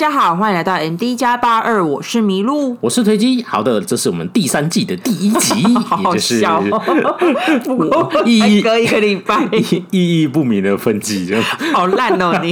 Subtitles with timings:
[0.00, 3.42] 家好，欢迎来到 MD 加八二，我是麋鹿，我是推机。
[3.42, 9.46] 好的，这是我们第三季的第一集， 好笑，也就是 意义隔一个礼拜，
[9.90, 11.44] 意义不明的分季，这样
[11.74, 12.32] 好烂哦！
[12.42, 12.50] 你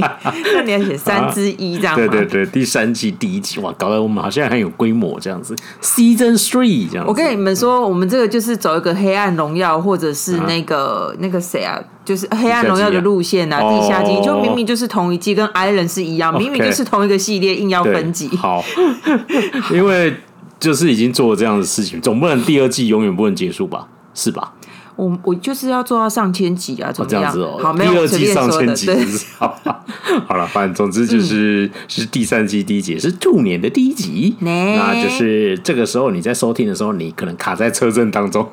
[0.53, 2.07] 那你要写三之一这样吗？
[2.07, 5.55] 对对对，第三季第一集哇，搞得我们好像很有规模这样子。
[5.81, 11.81] Season Three 这样子，我跟你们说，我们这个就是走一个黑暗荣耀，或者是那个、啊、那个谁啊？
[12.09, 18.27] 就是黑暗荣耀的路线啊，地下季就明明就是同一季，跟 Island 是一样，明明就是同一个系列，硬要分级。
[18.29, 18.65] 好，
[19.71, 20.15] 因为
[20.59, 23.87] 就是已经做了这样的事情，总不能第二季永远不能结束吧？
[24.15, 24.53] 是吧？
[24.95, 27.31] 我我就是要做到上千集啊，怎么样？
[27.31, 27.59] 子哦。
[27.61, 28.89] 好，第二季上千集，
[29.37, 29.55] 好，
[30.27, 38.49] 好了，反正总之就是是第三季第一集，是兔年的第一集， 那就是这个时候你在收听的时候，你可能卡在车震当中。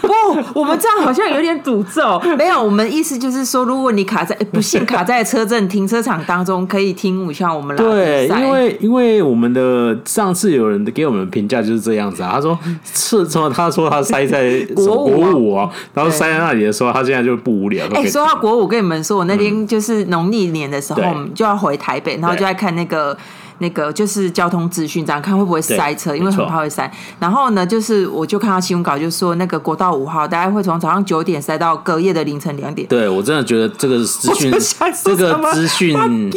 [0.00, 2.20] 不，我们这样好像有点诅咒。
[2.36, 7.82] 没有，我们意思就是说，如果你卡在不幸卡在车阵停车场当中，可以听一下我们来。
[7.82, 13.48] 对，因为因为我们的上次有人给我们评价就是这样子啊，他说是什么？
[13.50, 17.86] 他说他塞在国五啊，然后塞在那里的时候，他现在就不无聊。
[17.94, 23.16] 哎，说到国五，跟你们说，我那天就是农历年的时候，我们就要回台北，然后就在看那个。
[23.58, 26.90] 那个就是交通资讯，这样看会不会塞车，因为很怕会塞。
[27.18, 32.86] 然后呢，就是我就看到新闻稿，就说那个国道五号大概会从早上九点塞到隔夜的凌晨两点。
[32.88, 34.52] 对，我真的觉得这个资讯，
[35.04, 36.30] 这个资讯，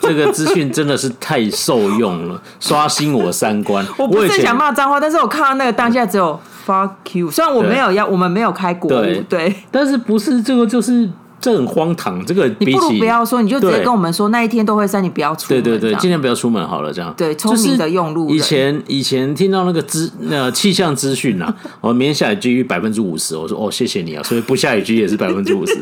[0.00, 3.86] 这个资讯真的是太受用了，刷新我三观。
[3.98, 7.30] 我不是想骂脏话，但是我看到那个当下只有 fuck you。
[7.30, 11.10] 虽然我没有要，我们没有开国五，对，但是不是这个就是。
[11.44, 15.62] 这很荒唐，这个比起你不如不要说，你就直接跟我们说那一天都会塞，你不要出门。
[15.62, 17.12] 对对对，尽量不要出门好了，这样。
[17.18, 18.34] 对，聪明的用路。
[18.34, 25.76] 以前以前听到那个资那气象资讯呐，我 明天下雨几率百分之五十，我说哦谢谢你啊，所以不下雨几率也是百分之五十，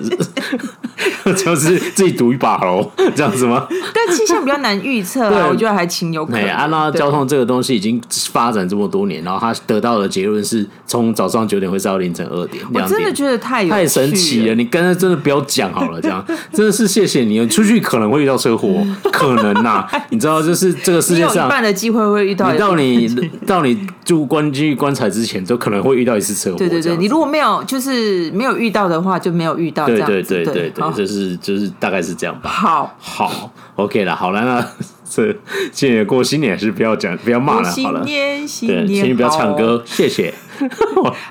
[1.36, 3.66] 就是自己赌一把喽， 这样子吗？
[3.94, 6.54] 但气象比较难预测啊，我觉得还情有可原。
[6.54, 8.00] 啊，那交通这个东西已经
[8.32, 14.54] 发展这么多年，然后他得到的结论是从早上九点会塞到凌晨二点，我真的觉得太太神奇了。
[14.54, 17.42] 你刚才真的不要讲好了，这样 真的是谢谢你。
[17.48, 22.52] 出去可能会遇到车祸，可能呐，你知道，就是这个世界上一半的机会会遇到。
[22.52, 26.58] 你到你到你住关进棺材之前，都可能会遇到一次车祸。
[26.58, 29.86] 对对对，你如果没有就是没有遇到的话，就没有遇到。
[29.86, 32.48] 对对对对对，就是就是大概是这样吧。
[32.48, 34.66] 好，好，OK 了，好了，那
[35.08, 35.34] 这
[35.70, 38.04] 今年过新年还是不要讲，不要骂了，好了。
[38.04, 40.32] 新年新年，请你不要唱歌，谢谢。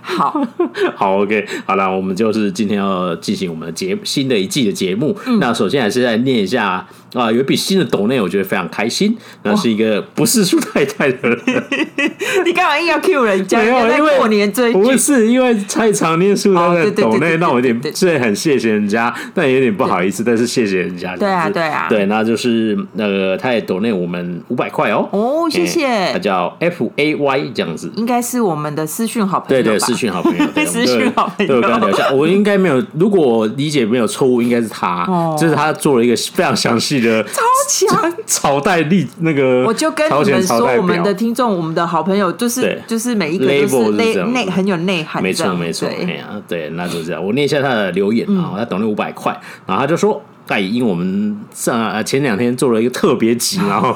[0.01, 0.41] 好
[0.95, 5.17] 好，OK，好了，我们就是今天要进行我们的节新的一季的节目。
[5.25, 9.15] 嗯、那首先还是来念一下啊，有一笔新的抖内，我觉得非常开心。
[9.43, 11.39] 那是一个不是苏太太的人，
[12.45, 13.59] 你干嘛硬要 Q 人家？
[13.59, 21.15] 没有，因为过年追不是因为太常念苏太太的抖内，那我有点虽然很谢谢人家，但也有点不好意思，但是谢谢人家。
[21.17, 25.07] 对啊，对啊，对，那就是那个他也抖内我们五百块哦。
[25.11, 26.11] 哦，谢谢。
[26.13, 29.63] 他叫 F A Y 这样子，应该是我们的私讯好朋友。
[29.63, 31.53] 对对，私讯好朋友， 私讯好朋友。
[31.53, 35.05] 对，我跟他聊一下，我应该没有，如果我理解没有错误，应该是他，
[35.37, 39.63] 就是他做了一个非常详细的超强朝代历那个。
[39.65, 45.87] 我就跟你们说，我们的听众，我们的好朋友，就是就是每一个都是内内很有内涵，没错没错。
[45.87, 47.23] 哎呀，对，那就这样。
[47.23, 49.31] 我念一下他的留言啊，他等了五百块，
[49.65, 50.21] 然后他就说。
[50.43, 53.95] 在因为我们上前两天做了一个特别集， 然后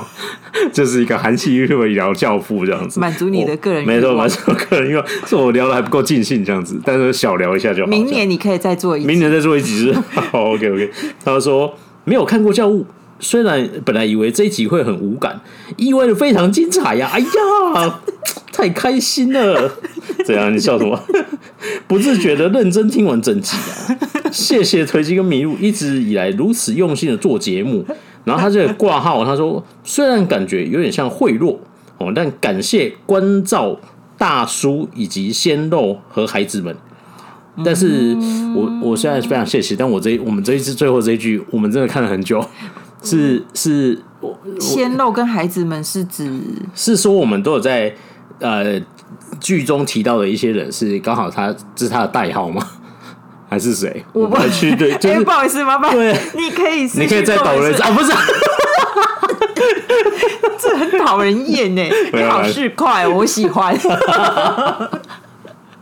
[0.71, 7.87] 就是一个韩系 YouTuber 聊教父这样子，满足你的个人没错，满足个人，因为是我聊的还不够尽兴这样子，但是小聊一下就好。
[7.89, 9.93] 明年你可以再做一集，明年再做一集是
[10.31, 10.89] 好 OK OK。
[11.25, 12.85] 他说没有看过教务，
[13.19, 15.41] 虽然本来以为这一集会很无感，
[15.75, 17.09] 意外的非常精彩呀！
[17.11, 17.99] 哎呀，
[18.53, 19.71] 太开心了！
[20.25, 20.53] 怎样？
[20.53, 20.97] 你笑什么？
[21.87, 23.97] 不自觉的认真听完整集啊！
[24.31, 27.83] 谢谢推机跟麋鹿一直以来如此用心的做节目，
[28.23, 31.57] 然后他这个挂号，他说虽然感觉有点像贿赂
[31.97, 33.79] 哦，但感谢关照
[34.17, 36.75] 大叔以及鲜肉和孩子们。
[37.63, 38.15] 但是
[38.55, 42.43] 我我现在非常谢谢，但我这我们这一次最后这一句，我们真的看了很久，
[43.03, 44.01] 是是，
[44.59, 46.41] 鲜肉跟孩子们是指
[46.73, 47.93] 是说我们都有在
[48.39, 48.81] 呃
[49.39, 52.61] 剧中提到的一些人，是刚好他这是他的代号吗？
[53.47, 54.03] 还是谁？
[54.11, 58.11] 我不去对， 就是不好意思，麻烦对，你可以， 你可以再抖人啊，不是，
[60.59, 63.77] 这很讨人厌呢，你好市侩，我喜欢。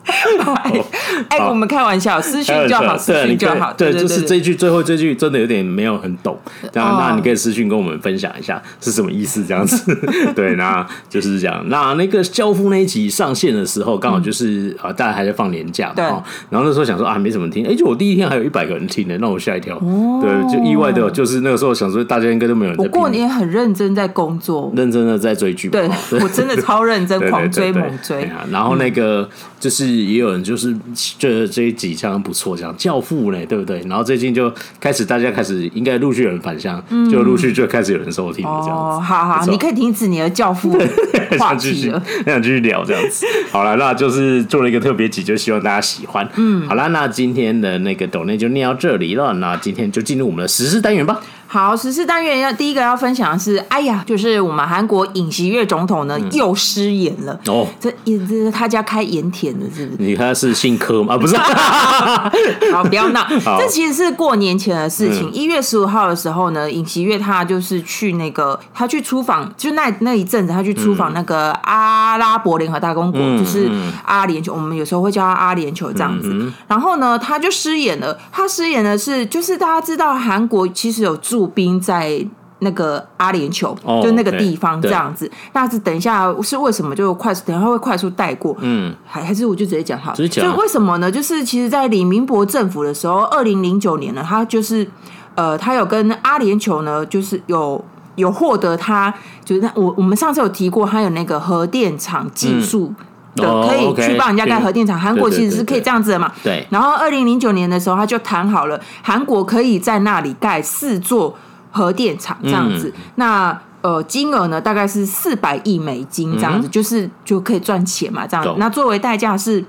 [1.30, 3.74] 哎，我们开玩笑，私讯就好，私讯就好。
[3.74, 6.38] 对，就是这句最后这句真的有点没有很懂，
[6.72, 9.96] 这样那你可以私讯跟我们分享一下是什么意思，这样子。
[10.36, 11.64] 对，那就是这样。
[11.68, 15.94] 那那个教父那一集上线的时候，刚好就是啊，大家还在放年假嘛。
[15.96, 16.06] 对。
[16.50, 19.80] 然后那时候想说啊，没什么听，哎，就我第一天还有一百个人听呢，让我吓一跳。
[20.22, 22.78] 对，就意外的，就是那个时候想说，大家应该都没有人。
[22.78, 25.70] 不过年很认真在工作，认真的在追剧。
[25.70, 25.90] 对，
[26.22, 28.30] 我真的超认真， 狂追猛追。
[28.52, 29.28] 然后那个
[29.60, 33.80] 就是也有人就是觉得这一集相当不错，这样教父呢，对不对？
[33.88, 38.98] 然后最近就开始大家开始应该陆续有人返乡，就陆续就开始有人收听了这样子。
[38.98, 40.72] 哦，好好，你可以停止你的教父
[41.40, 43.26] 话题了，想继续聊这样子。
[43.52, 46.28] 好了，那就是做了一个特别集，就希望大家喜欢。
[46.36, 51.22] 嗯，好了，那今天的那个抖内就念到这里了，那今天就进入我们的时事单元吧。
[51.54, 59.98] 好，十四单元要第一个要分享的是，哎呀，就是我们韩国尹锡悦总统呢、嗯、又失言了哦，这也这是他家开盐田的，是不是？
[60.00, 61.14] 你看是姓柯吗？
[61.14, 61.38] 啊不是，
[62.74, 63.24] 好，不要闹，
[63.62, 65.32] 这其实是过年前的事情。
[65.32, 73.70] 一、嗯、月十五号的时候呢，尹锡悦他就是去那个，他去出访，就那那一阵子，他去出访那个阿拉伯联合大公国，嗯、就是
[74.06, 76.52] 阿联酋，我们有时候会叫他阿联酋这样子。
[76.68, 82.26] 然后呢，他就失言了，他失言的是，就是大家知道韩国其实有驻兵在
[82.60, 85.30] 那个阿联酋，就那个地方这样子。
[85.52, 86.96] 那是等一下是为什么？
[86.96, 88.56] 就快速，等一下会快速带过。
[88.62, 90.14] 嗯，还还是我就直接讲好。
[90.14, 91.12] 就为什么呢？
[91.12, 94.88] 就是其实，在李明博政府的时候，二零零九年呢，他就是
[95.36, 97.84] 呃，他有跟阿联酋呢，就是有
[98.16, 99.14] 有获得他，
[99.44, 102.94] 就是那我我们上次有提过，他有那个核电厂技术。
[103.36, 106.32] 的可以去帮人家盖核电厂，韩国其实是可以这样子的嘛？
[106.44, 106.66] 对。
[106.70, 111.36] 然后二零零九年的时候，他就谈好了，韩国可以在那里盖四座
[111.72, 112.94] 核电厂，这样子。
[113.16, 118.54] 那呃，金额呢大概是四百亿美金，这样子，就是就可以赚钱嘛，这样子。
[118.58, 119.64] 那作为代价是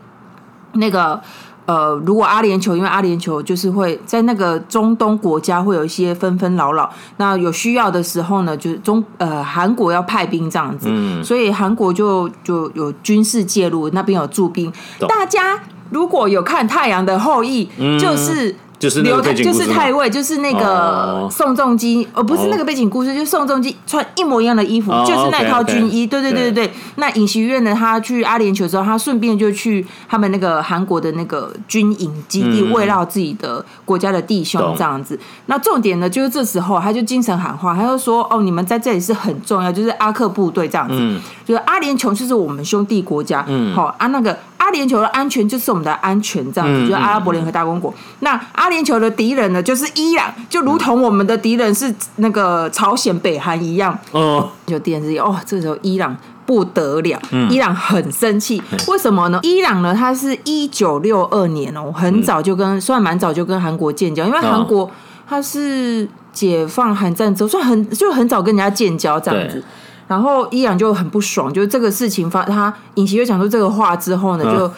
[0.74, 1.20] 那个。
[1.66, 14.72] 呃，如果阿联酋，因为阿联酋就是会在那个中东国家会有一些纷纷扰扰，那有需要的时候呢，就是中呃韩国要派兵这样子，嗯、所以韩国就就有军事介入，那边有驻兵。
[15.08, 15.58] 大家
[15.90, 18.54] 如果有看《太阳的后裔》，嗯，就是。
[18.84, 26.06] 就是那个就是太尉，就是那个宋仲基，哦不是那个背景故事，就是宋仲基穿一模一样的衣服，就是那套军衣。
[26.06, 26.72] 对对对对对。
[26.96, 27.74] 那尹锡悦呢？
[27.74, 35.18] 他去阿联酋之后，他顺便就去他们那个韩国的那个军营基地，慰劳自己的国家的弟兄这样子。
[35.46, 44.36] 那重点呢，就是这时候他就精神喊话，他就说：“哦，你们在这里是很重要，就是阿克部队这样子，就是阿联酋就是我们兄弟国家。”嗯，好啊，那个。
[44.64, 47.92] 阿联酋的安全就是我们的安全，这样子，就是阿拉伯联合大公国。
[48.20, 53.96] 那阿联酋的敌人呢，就是伊朗，就如同我们的敌人是那个朝鲜、北韩一样。
[54.12, 56.16] 哦，就电视哦，这时候伊朗
[56.46, 57.20] 不得了，
[57.50, 59.38] 伊朗很生气，为什么呢？
[59.42, 64.90] 伊朗呢，它是一九六二年哦，很早就跟，算蛮早就跟韩国建交，因为韩国
[65.28, 69.62] 它是解放韩战之后，算很就很早跟人家建交这样子。
[70.06, 74.70] 然后伊朗就很不爽，就是这个事情发，他尹锡悦讲出这个话之后呢，就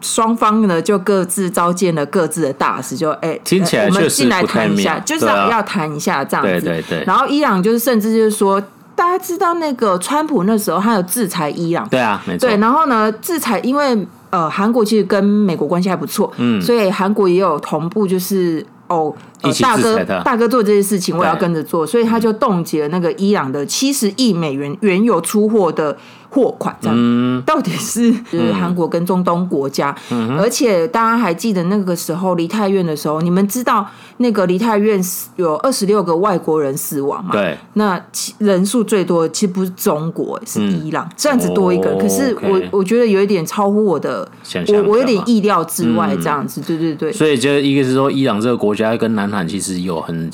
[0.00, 6.50] 双方呢就各自召见了各自的大使，就哎，听起来我们进来谈一下，就是要要谈一下这样子。
[6.50, 7.04] 对对对。
[7.06, 8.60] 然后伊朗就是甚至就是说，
[8.96, 12.48] 大家知道那个川普那时候他有制裁伊朗，对啊，没错。
[12.48, 18.66] 对，然后呢，制裁因为呃韩国其实跟美国关系还不错，嗯，所以韩国也有同步就是。
[18.88, 25.96] 哦，呃、大哥，大哥做这些事情，我也要跟着做，所以他就冻结了那个伊朗的七十亿美元原油出货的
[26.34, 33.86] 货款，这样、嗯、到底是就是韩国跟中东国家，嗯、而且大家还记得那个时候梨泰院的时候，你们知道
[34.16, 35.00] 那个梨泰院
[35.36, 37.30] 有二十六个外国人死亡嘛？
[37.30, 38.00] 对，那
[38.38, 50.28] 人数最多其实不是中国，是伊朗，这样子多一个，嗯、可是我我觉得有一点超乎我的，想象我我有点意料之外，这样子，嗯、对对对，所以就一个是说伊朗这个国家跟南韩其实有很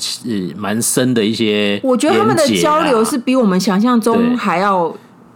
[0.57, 4.91] 蛮深的一些，我觉得他们的交流是比我们想象中还要。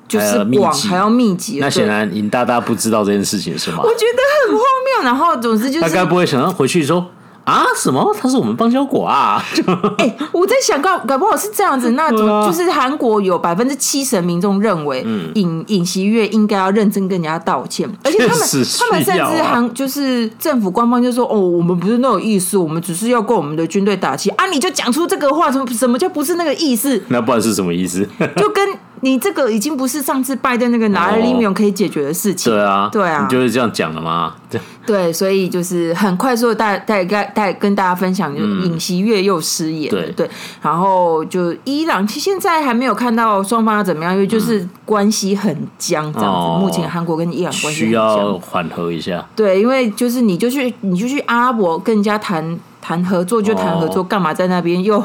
[0.07, 3.79] 就是广还要密集，那显然尹大大不知道这件事情是吗？
[3.83, 4.61] 我觉得很荒
[5.01, 7.05] 谬，然后总之就是他该不会想要回去说。
[7.45, 7.63] 啊？
[7.77, 8.11] 什么？
[8.19, 9.39] 他是我们邦交国啊？
[9.99, 11.91] 哎、欸，我在想，搞搞不好是这样子。
[11.91, 26.99] 那种就是韩国有百分之七十的民众认为尹尹锡悦应该要认真跟人家道歉，而且他们、啊、他们甚至韩就是政府官方就说：“哦，我们不是那种意思，我们只是要跟我们的军队打气啊！”你就讲出这个话，什么什么叫不是那个意思？
[27.09, 28.03] 那不然是什么意思？
[28.37, 28.67] 就跟
[29.05, 32.51] 你这个已经不是上次拜登那个拿了利米可以解决的事情。
[32.51, 34.33] 对啊，对啊，你就是这样讲的吗？
[34.83, 40.11] 对，所以就是很快速的带带带带跟大家分享，就是尹锡悦又失言了。
[40.13, 40.27] 对，
[40.59, 46.65] 然后就伊朗，其实现在还没有看到双方要怎么样，因为就是关系很僵这样子。
[46.65, 49.23] 目前韩国跟伊朗关系需要缓和一下。
[49.35, 55.03] 对，因为就是你就去你就去阿拉伯跟人家谈谈合作，就谈合作，干嘛在那边又？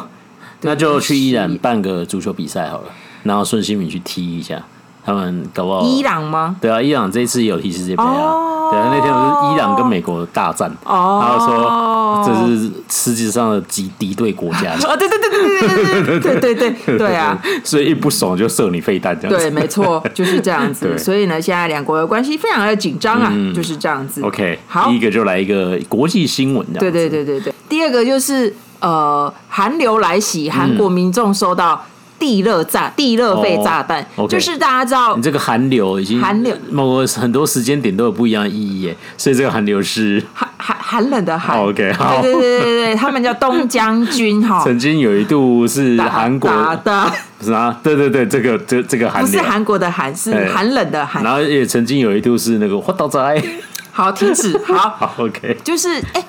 [0.63, 2.85] 那就去伊朗办个足球比赛好了，
[3.23, 4.63] 然后孙兴敏去踢一下，
[5.05, 5.83] 他们搞不好。
[5.83, 6.57] 伊朗吗？
[6.61, 8.49] 对啊，伊朗这一次也有踢世界杯啊。
[8.71, 14.73] 对啊，那天不是伊朗跟美国大战，然后说这是世界上的极敌对国家。
[14.87, 17.37] 哦，对对对对对对对对对对对啊！
[17.65, 19.45] 所以一不爽就射你飞弹这样子。
[19.45, 20.95] 对，没错，就是这样子。
[20.97, 24.23] 所以呢，现在两国的关系非常的紧张啊，就是这样子。
[24.23, 26.65] OK，好，第一个就来一个国际新闻。
[26.75, 28.55] 对对对对对，第二个就是。
[28.83, 31.85] 呃，寒流来袭，韩国民众收到
[32.21, 41.59] 地热炸、地热费炸弹，就是大家知道，你这个寒流已经寒流，某个很多时间点都有不一样的意义耶，所以这个寒流是寒寒寒冷的寒。
[41.59, 46.51] OK，好，对对对对对，他们叫东将军哈， 曾经有一度是韩国
[46.85, 47.75] 的，不是啊？
[47.83, 51.25] 对对对，这个这这个寒不是韩国的寒，是寒冷的寒。
[51.25, 53.43] 然后也曾经有一度是那个花刀仔，
[53.91, 56.23] 好，停止，好， OK，就是哎。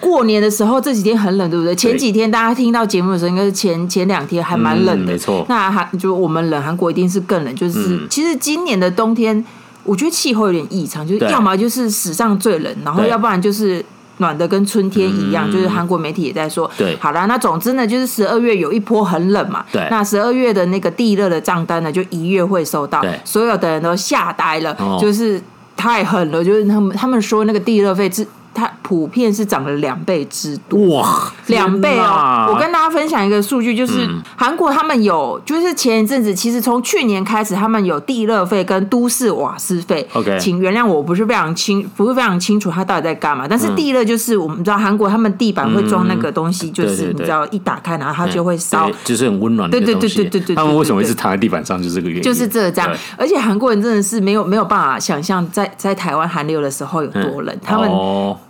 [0.00, 1.74] 过年的时候这几天很冷，对不对？
[1.76, 5.12] 前几天大家听到节目的时候，应该是前前两天还蛮冷的。
[5.12, 5.44] 没错。
[5.48, 7.54] 那韩就我们冷，韩国一定是更冷。
[7.54, 9.44] 就是其实今年的冬天，
[9.84, 13.84] 我觉得气候有点异常，就是要么就是史上最冷，然后要不然就是
[14.16, 15.50] 暖的跟春天一样。
[15.50, 19.64] 就是韩国媒体也在说，对，好啦，那总之呢，就是十二月有一波很冷嘛。
[19.70, 19.86] 对。
[19.90, 23.02] 那十二月的那个地热的账单呢，就一月会收到。
[23.02, 23.20] 对。
[23.24, 25.40] 所有的人都吓呆了，就是
[25.76, 28.26] 太狠了，就是他们他们说那个地热费是。
[28.52, 32.46] 它普遍是涨了两倍之多哇，两倍哦！
[32.48, 40.06] 我跟大家分享一个数据，就是韩国他们有，就是前一阵子，其实从去年开始，他们有地热费跟都市瓦斯费。
[40.14, 43.46] OK，请原谅我不是非常清，不是非常清楚他到底在干嘛。
[43.48, 49.78] 但是地热就是我们知道韩国他们地板会装那个东西，就是你知道一打开然后它就会烧，就是很温暖的。
[49.78, 50.56] 对对对对对对。
[50.56, 51.80] 他们为什么一直躺在地板上？
[51.80, 52.22] 就是这个原因。
[52.22, 57.56] 就是这样，而且韩国人真的是没有没有办法想象在在台湾寒流的时候有多冷。
[57.62, 57.88] 他们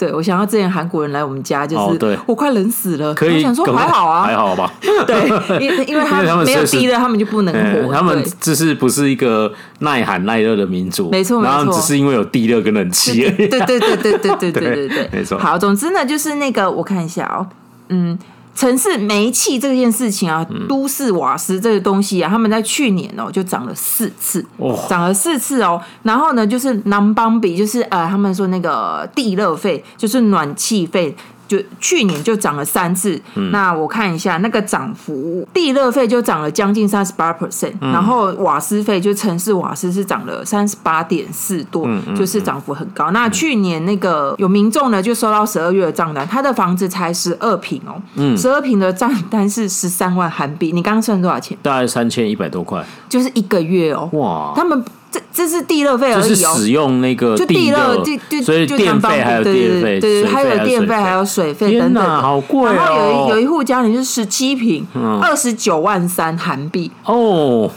[0.00, 0.70] 对我想到之前。
[0.70, 3.12] 韩国人来我们家，就是我快冷死了。
[3.12, 4.72] 可以想说还好啊，还好吧？
[5.04, 5.28] 对，
[5.60, 7.92] 因 因为他们没有地热，他们就不能活。
[7.92, 13.28] 他们只是不是一个耐寒耐热的民族，没错没错，只是因为有地热跟冷气。
[13.30, 15.36] 对对对对对对对对对， 没错。
[15.36, 17.44] 好，总之呢，就是那个我看一下哦，
[17.88, 18.16] 嗯。
[18.54, 24.44] 城市煤气这件事情啊，都市瓦斯这个东西啊，他们在去年哦就涨了四次，
[24.88, 25.80] 涨了四次哦。
[26.02, 31.16] 然后呢，就是南邦比，就是呃，他们说那个地热费，就是暖气费。
[31.50, 43.10] 就去年就涨了三次，嗯、那我看一下那个涨幅，地热费就涨了将近三十八 percent，然后瓦斯费就城市瓦斯是涨了三十八点四多，就是涨幅很高。
[43.10, 48.00] 嗯、那去年那个有民众呢就收到十二月的账单，他的房子才十二平哦，
[48.36, 51.58] 十二平的账单是十三万韩币，你刚刚算多少钱？
[51.62, 54.08] 大概三千一百多块，就是一个月哦。
[54.12, 54.84] 哇，他们。
[55.10, 62.72] 这这是地热费而已哦，就是使用那个就地热，就就所以电费还有电费，对对，还有电费还有水费等等，好贵哦。
[62.72, 64.86] 然后有一有一户家庭是十七平，
[65.20, 67.68] 二十九万三韩币哦。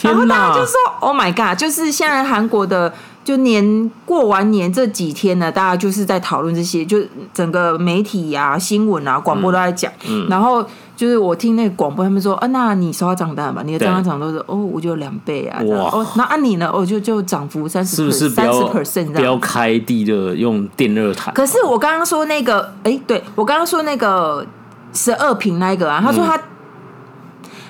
[0.00, 2.92] 然后大家就说：“Oh my god！” 就是现在韩国的，
[3.24, 6.98] 就年过完年这几天呢，大家就是在讨论这些，就
[7.34, 9.92] 整个媒体啊、新闻啊、广播都在讲，
[10.28, 10.66] 然后。
[10.94, 13.62] 就是我听那个广播，他们说啊，那你收到账单吧？
[13.64, 15.60] 你的账单涨都是哦，我就两倍啊。
[15.64, 15.90] 哇！
[15.90, 16.70] 哦，那按你呢？
[16.72, 19.12] 哦，就就涨幅三十，是不是三十 percent？
[19.12, 21.32] 不要开地热，用电热毯。
[21.34, 24.46] 可是我刚刚说那个，哎、欸，对我刚刚说那个
[24.92, 26.40] 十二平那个啊，他说他。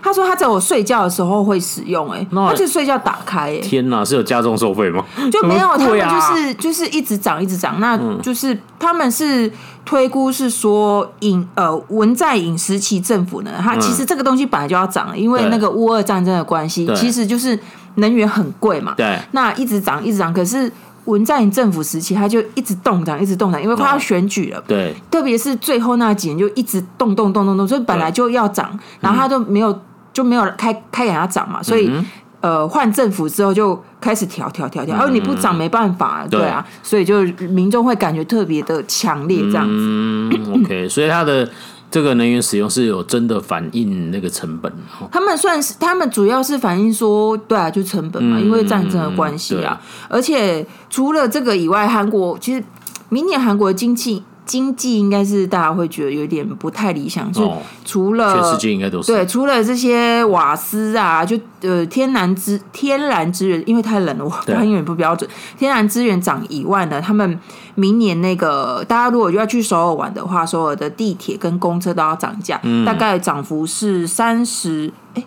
[0.03, 5.05] 嗯他说他在我睡觉的时候会使用，哎，他就睡觉打开，哎，天哪，是有加重收费吗？
[5.31, 9.51] 就没有，他们就是就是一直涨，一直涨，那就是他们是
[9.85, 17.57] 推估是说尹呃文在寅时期政府呢，他其实这个东西本来就要涨，因为那个乌俄战争的关系，其实就是
[17.95, 20.71] 能源很贵嘛，对，那一直涨一直涨，可是
[21.05, 29.79] 文在寅政府时期他就一直动涨，一直动涨，因为快要选举了，对，特别是最后那几年就一直动动动动动，所以本来就要涨，然后他都没有。
[30.13, 32.05] 就没有开开给他涨嘛，所以、嗯、
[32.41, 39.75] 呃换政府之后就开始调调调调，然后、嗯、哼你不涨没办法，对啊，对所以就民众会感觉特别的强烈这样子。
[39.75, 41.49] 嗯，OK， 所以他的
[41.91, 44.73] 这个能源使用是有真的反映那个成本。
[45.11, 49.81] 他们算是他们主要是反映说，对啊，就成本嘛，嗯、因为战争的关系啊。
[50.09, 52.63] 而且除了这个以外，韩国其实
[53.09, 54.23] 明年韩国的经济。
[54.45, 57.51] 经济应该是大家会觉得有点不太理想，就
[57.85, 59.13] 除了全世界应该都是。
[59.13, 67.39] 对，除了这些瓦斯啊，就呃天然资天然资源，因为太冷了，我发音有点不标准，天然资源涨以外呢，他们
[67.77, 75.25] 明年那个大家如果要去首尔玩的话，首尔的地铁跟公车都要涨价，嗯、大概涨幅是三十哎。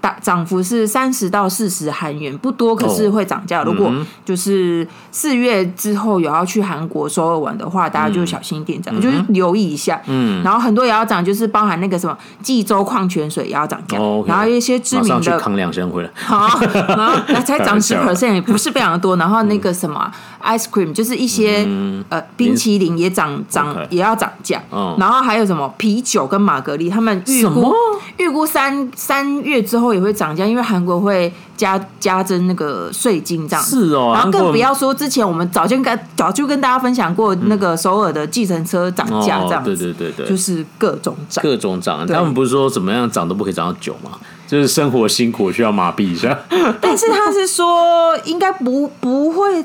[0.00, 3.62] 大涨幅是三十到四十韩元，不多，可是会涨价。
[3.62, 3.92] 如果
[4.24, 10.00] 就是四月之后有要去韩国首尔玩的话，大家就小心一点涨，就是留意一下。
[10.06, 17.14] 嗯，然后很多也要涨，就是包含那个什么济州矿泉水也要涨价，然后一些知名的扛两箱回来， 好，然后
[17.44, 19.16] 才涨十 percent，也不是非常的多。
[19.16, 20.10] 然后那个什么
[20.42, 21.68] ice cream，就是一些
[22.08, 24.62] 呃冰淇淋也涨涨也要涨价。
[24.98, 25.70] 然后还有什么？
[25.76, 27.74] 啤酒跟玛格丽，他们预估
[28.16, 29.89] 预估三三月之后。
[29.92, 34.12] 也会涨价，因为韩国会加加征那个税金，这样是哦。
[34.14, 42.06] 然后更不要说之前我们早就跟早就跟大家分享过那个首尔的计程车涨价，这样、嗯哦、对对对对，就是各种涨，各种涨。
[42.06, 44.12] 他们不是说怎么样涨都不可以涨到九吗？
[44.46, 46.36] 就是生活辛苦需要麻痹一下。
[46.80, 49.64] 但是他是说应该不不会。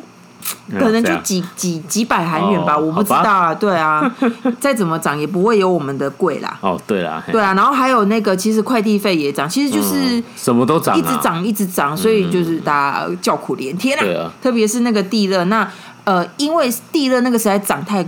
[0.72, 3.54] 可能就几几几百韩元吧，我不知道啊。
[3.54, 4.10] 对啊，
[4.60, 6.58] 再怎么涨也不会有我们的贵啦。
[6.62, 7.54] 哦，对啦，对啊。
[7.54, 14.32] 然后还有那个，其实快递费也涨，其实就是什么都涨，一直涨一直涨，所以就是大家叫苦连天啊。
[14.42, 15.70] 特别是那个地热，那
[16.04, 18.06] 呃，因为地热那个实在涨太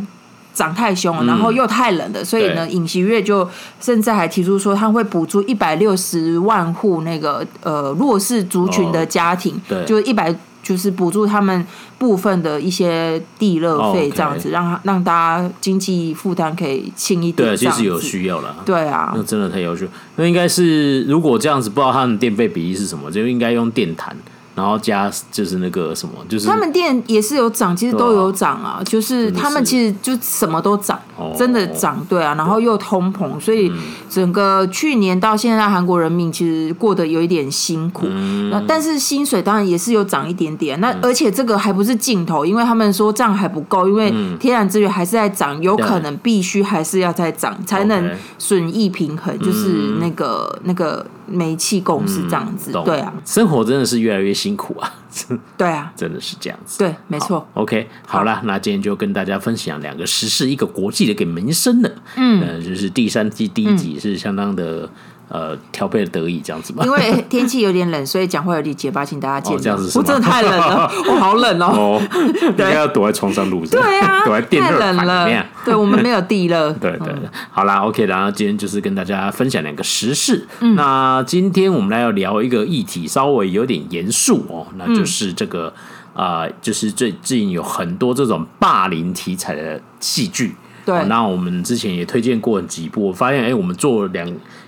[0.53, 3.47] 涨太凶了，然后又太冷了，所以呢，尹锡悦就
[3.79, 10.35] 甚至还提出说，他会补助一百六十万户那个呃弱势族群的家庭，对，就一百。
[10.67, 11.65] 就是补助他们
[11.97, 17.47] 部分的一些地热费，这样子让他让大家经济负担可以轻一点。
[17.47, 18.53] 对，其实有需要了。
[18.65, 19.85] 对啊，那真的太优秀。
[20.17, 24.13] 那应该是如果这样子，不知道他们电费比例是什么，就应该用电毯。
[24.57, 28.81] 然后加就是那个什么，就是他们店也是有涨，其实都有涨啊。
[28.83, 30.99] 就是他们其实就什么都涨，
[31.37, 32.33] 真的涨，对啊。
[32.33, 33.71] 然后又通膨，所以
[34.09, 38.07] 整个去年到现在，韩国人民其实过得有一点辛苦。
[38.49, 40.81] 那但是薪水当然也是有涨一点点。
[40.81, 49.37] 那而且这个还不是尽头，因为他们说这样还不够，因为天然资源还是在涨，有可能必须还是要再涨，才能损益平衡。
[49.37, 51.05] 就是那个那个。
[51.27, 54.93] 煤气公司这样子，嗯、对啊，生活真的是越来越辛苦啊，
[55.57, 57.45] 对啊，真的是这样子，对，没错。
[57.53, 64.83] OK，好了，那今天就跟大家分享两个时事，一个国际的，一个民生的，嗯，呃，就是第三季第一集是相当的。
[64.83, 64.89] 嗯
[65.29, 66.85] 呃，调配的得意这样子吧。
[66.85, 69.57] 因为天气有点冷，所以讲话有点结巴，请大家见谅。
[69.57, 70.03] 哦，这样子是吗？
[70.03, 72.01] 我真的太冷了， 我好冷哦。
[72.41, 73.65] 应该要躲在床上录。
[73.65, 75.45] 对啊，躲在电热毯里面。
[75.65, 76.71] 对，我们没有地热。
[76.79, 80.47] 对对对，好啦，OK，然后今天就是跟大家分享两个时事。
[80.75, 85.73] 那今天我们来要聊一个议题，稍微有点严肃哦，那就是这个
[86.13, 90.55] 啊，就是最近有很多这种霸凌题材的戏剧。
[90.85, 94.25] 对，那我们之前也推荐过几部，我发现哎，我们做两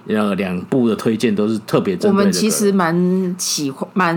[0.10, 2.18] 呃两部的推荐都是特别针对的。
[2.18, 4.16] 我们其实蛮喜欢蛮。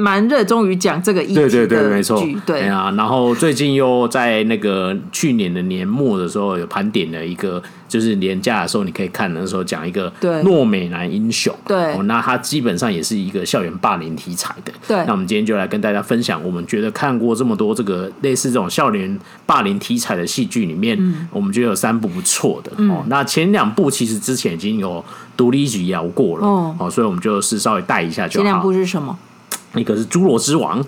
[0.00, 2.90] 蛮热衷于讲这个议题的，对对对，没错，对啊。
[2.96, 10.10] 然后最近又在那个去年的年末的时候，有盘点了一个，就是年假的时候你可以看的时候讲一个
[10.42, 11.54] 《诺美男英雄》。
[11.68, 14.72] 对，哦，那它基本上也是一个校园霸凌题材的。
[14.88, 22.72] 对，那我们今天就来跟大家分享，我们觉得看过这么多这个类似这种校园霸凌题材的戏剧里面，嗯，我们觉得有三部不错的。
[22.78, 25.04] 嗯，哦，那前两部其实之前已经有
[25.36, 26.46] 独立一集聊过了。
[26.46, 28.44] 哦，哦，所以我们就是稍微带一下就好。
[28.44, 29.18] 前两部是什么？
[29.74, 30.82] 一个是《侏罗之王》，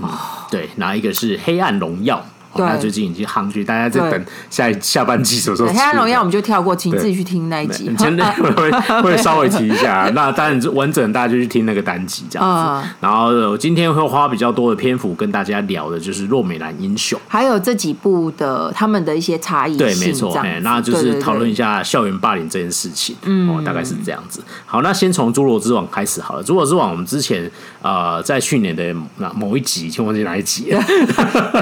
[0.00, 0.08] 嗯，
[0.50, 2.18] 对，然后一个是《黑暗荣耀》。
[2.56, 5.68] 那最近已经夯剧，大家在等下下半季什么时候？
[5.72, 7.88] 《黑暗荣耀》我们就跳过，请自己去听那一集。
[7.98, 8.24] 真的
[8.56, 8.70] 会
[9.02, 12.88] 会稍微提一下， 那当然完整大家就去听那个单集这样子。
[13.00, 19.76] 然后我今天会花比较多的篇幅跟大家聊的就是《洛美兰英雄》，还有这几部的他们的一些差异。
[19.76, 23.14] 对，没错，哎那就是讨论一下校园霸凌这件事情。
[23.22, 24.42] 嗯，大概是这样子。
[24.66, 26.42] 好，那先从《侏罗之王》开始好了。
[26.46, 27.48] 《侏罗之王》我们之前
[27.82, 28.82] 呃在去年的
[29.18, 30.82] 那某一集，请忘记哪一集了，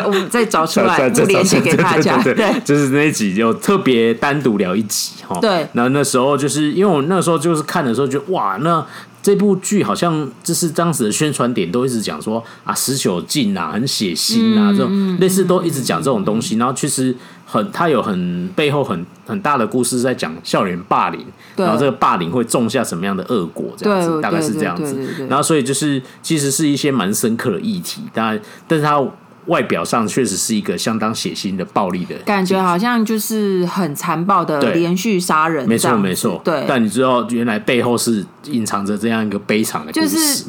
[0.07, 0.76] 我们再找出。
[0.85, 2.23] 对，这连接给大家。
[2.23, 5.39] 对，就是那一集就特别单独聊一集哈。
[5.41, 8.85] 对，然后那时候就是因为我那时候就是看的时候就哇，那
[9.23, 16.57] 这部剧好像就是当时的宣传点都一直讲说啊，十九禁啊，很血腥啊，这种类似都一直讲这种东西。
[16.57, 17.13] 然后其实
[17.45, 21.25] 很，它有很背后很很大的故事在讲校园霸凌，
[21.57, 24.97] 然后这个霸凌会种下什么样的恶果，这样子大概是这样子。
[25.29, 29.05] 然后所以就是其实是一些蛮深刻的议题，当然，但是它。
[29.47, 35.69] 外表上确实是一个相当血腥的暴力的感觉，好像就是很残暴的连续杀人。
[35.69, 36.41] 没错，没错。
[36.45, 40.09] 对，但你知道，原来背后是隐藏着这样一个悲惨的故事。
[40.09, 40.45] 就是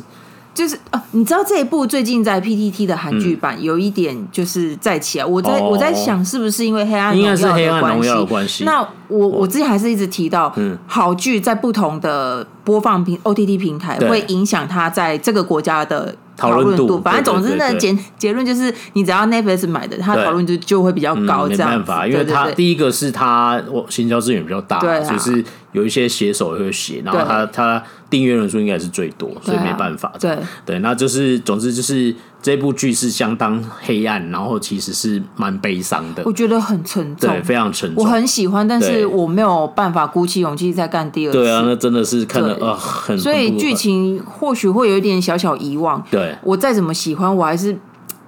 [0.53, 8.63] 就是哦，你知道这一部最近在 PTT 的韩剧版有一点就是在起来，我在我在想是不是因为黑暗应该是黑暗荣耀的关系？
[8.63, 16.15] 那我我之前还是一直提到，嗯，好剧在不同的播放平 OTT 平台会影响它在这个国家的。
[16.37, 21.49] 讨论度，反正总之呢，结结论就是，你只要 Netflix 买的，它讨论就就会比较高。
[21.49, 30.13] 这样，没办法，因为它第一个是它我行销资源比较大，就是有一些写手也会写，然后它它订阅人数应该是最多，所以没办法。
[30.19, 32.15] 对对，那就是总之就是。
[32.47, 36.23] 这部剧是相当黑暗，然后其实是蛮悲伤的。
[36.25, 38.01] 我觉得很沉重，对，非常沉重。
[38.01, 41.39] 我很喜欢，但是我没有办法鼓起勇气再干第二次。
[41.39, 43.17] 对啊，那真的是看了啊，很。
[43.17, 46.01] 所以剧情或许会有一点小小遗忘。
[46.09, 47.77] 对，我再怎么喜欢，我还是。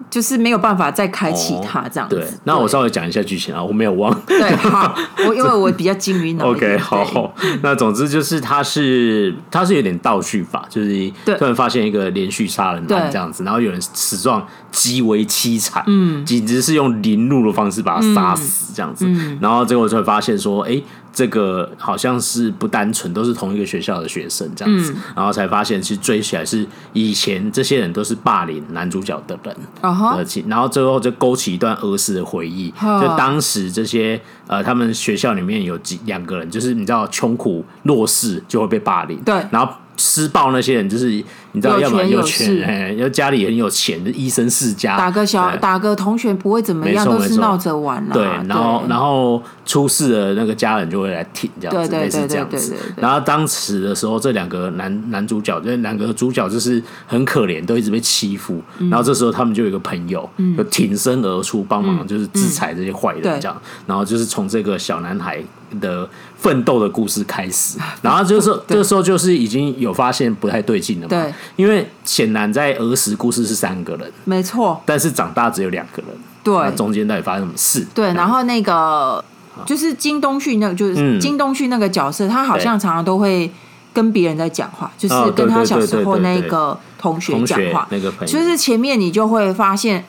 [0.09, 2.15] 就是没有办法再开启它这样子。
[2.15, 4.13] 对，那我稍微讲一下剧情啊，我没有忘。
[4.27, 4.95] 对，好，
[5.27, 6.51] 我因为我比较精于脑。
[6.51, 7.33] OK，好。
[7.61, 19.05] 那总之就是，它是它是有点倒叙法，就是突然发现一个连续杀人案这样子，然后有人死状极为凄惨，嗯，简直是用凌辱的方式把他杀死这样子，
[19.41, 20.81] 然后最后就会发现说，哎。
[21.19, 30.49] 这个好像是不单纯，都是同一个学校的学生这样子，嗯、然后才发现，其实追起来是以前这些人都是霸凌男主角的人，而且、uh.
[30.49, 33.01] 然后最后就勾起一段儿时的回忆，uh.
[33.01, 39.73] 就当时这些呃，他们学校里面有几两个人，就是你知道穷苦弱势就会被霸凌，对，然后。
[40.01, 48.13] 施暴那些人就是你知道，要么有钱，哎，要家里很有钱，的医生世家，打个小打个同学不会怎么样，都是闹着玩了。
[48.13, 52.75] 对，然后然后出事的那个家人就会来挺这样子，类似这样子。
[52.97, 58.61] 然后当时的时候，这两个男男主角，这两个主角就是很可怜，都一直被欺负。
[58.89, 63.59] 然后这时候他们就有一个朋友，就挺身而出帮忙，就是制裁这些坏人这样。
[63.87, 65.41] 然后就是从这个小男孩
[65.79, 71.33] 的奋斗的故事开始，然后就是这个 时候就是已经有发现不太对劲了嘛。
[71.55, 76.07] 对，因为显然在儿时故事是三个人，没错，但是长大只有两个人。
[76.41, 77.85] 对，中间到底发生什么事？
[77.93, 79.23] 对，然后那个
[79.65, 83.51] 就是金东旭，那个就是金东旭那个角色，他好像常常都会
[83.93, 88.25] 跟别人在讲话，就是跟他小时候那个同学讲话，那个朋友。
[88.25, 90.05] 就是前面你就会发现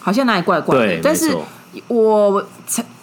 [0.00, 1.34] 好像哪里怪怪的，但是
[1.86, 2.44] 我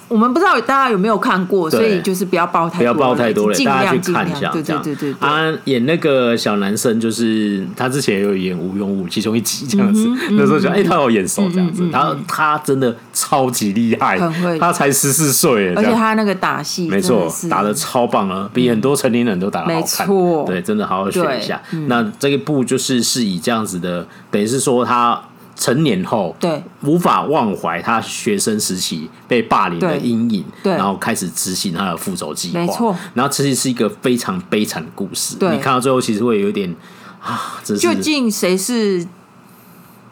[0.09, 4.49] 我们不知道大家有没有看过，所以就是不要爆太多，不要爆太多了，大家去看一下。
[4.51, 14.19] 对对对对，啊，演那个小男生就是他之前有演《无用物》其中一集这样子，那时候就哎，他有眼熟这样子，然后他真的超级厉害，
[14.59, 20.07] 他才十四岁，而且他那个打戏没错，打的超棒啊，比很多成年人都打的好看。
[20.45, 21.61] 对，真的好好学一下。
[21.87, 25.21] 那这一部就是是以这样子的，等于是说他。
[25.59, 32.95] 成年后，对，无法忘怀他学生时期被霸凌的阴影，对，然后开始执行他的复仇计划，没错。
[33.13, 36.73] 然后其实是一个非常悲惨的故事，对，你看到最后其实会有点
[37.21, 39.05] 啊，这是究竟谁是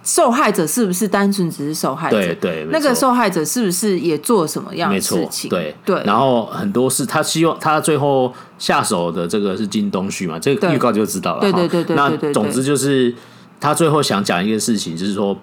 [0.03, 0.67] 受害者？
[0.67, 2.17] 是不是单纯只是受害者？
[2.17, 5.49] 对对，那个受害者是不是也做了什么样的事情？
[5.49, 6.03] 对对。
[6.03, 10.37] 然后很多事，他希望他最后下手的这个是金东旭嘛？
[10.37, 11.39] 这个预告就知道了。
[11.39, 11.95] 对对对对。
[11.95, 13.15] 那总之就是。
[13.59, 15.37] 他最后想讲一个事情，就是说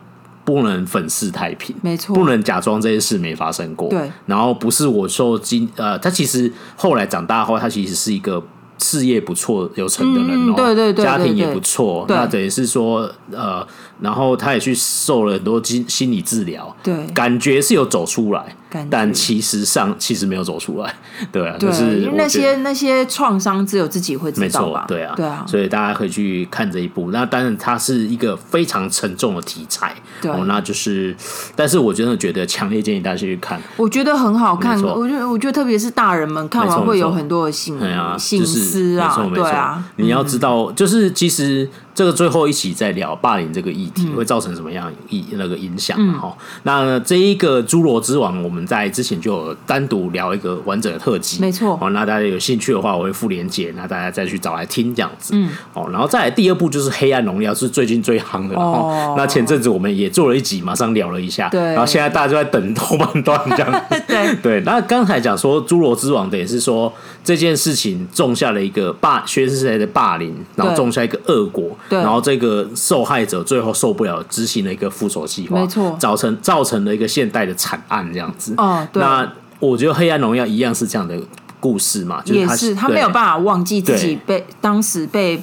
[0.45, 3.89] 不能粉饰太平，没错，不能假装这些事没发生过。
[3.89, 8.43] 对，然后不是我受今呃，他其实后来长大后，他其实是一个
[8.79, 12.05] 事业不错、有成的人哦，对对对，家庭也不错。
[12.09, 13.67] 那等于是说呃，
[14.01, 18.57] 然后他也去受了很多心心理治疗，对，感觉是有走出来。
[18.91, 20.93] 但其实上其实没有走出来，
[21.31, 24.85] 对啊，就是那些那些创伤只有自己会知道吧？
[24.89, 27.13] 对啊，对啊，所以大家可以去看这一部。
[27.13, 31.15] 那当然它是一个非常沉重的题材，对，那就是，
[31.55, 34.77] 但是我真的觉得强烈建议大家去看，我觉得很好看。
[34.83, 37.79] 我觉得我觉得特别是大人们看完会有很多的心
[38.19, 41.71] 心思啊，对啊，你要知道，就是其实。
[41.95, 46.37] 这个最后一起再聊霸凌这个议题会造成什么样影那个影响哈？
[46.37, 51.77] 嗯、那这一个《侏罗之王》，我们在之前就有单独聊一个完整的特辑，没错。
[51.77, 55.35] 好，那大家有兴趣的话，我会附连接，那大家再去找来听这样子。
[55.37, 58.57] 嗯，好，然后再来第二部就是《黑暗荣耀》，是最近最夯的。
[58.57, 61.49] 哦，那前阵子我们也做了一集，马上聊了一下。
[61.51, 63.85] 对，然后现在大家就在等后半段这样。
[64.09, 66.93] 对对，那刚才讲说《侏罗之王》的也是说
[67.25, 71.77] 这件事情种下了一个霸学生时代的霸凌，然后种下一个恶果。
[71.89, 78.55] 对然后这个受害者最后受不了，执行了一个复仇计划，没错，造成造成了一个现代的惨案这样子。
[78.59, 79.03] 哦，对。
[79.03, 81.19] 那我觉得《黑暗荣耀》一样是这样的
[81.59, 85.43] 故事嘛，就是他，也是他没有办法忘记自己被当时被。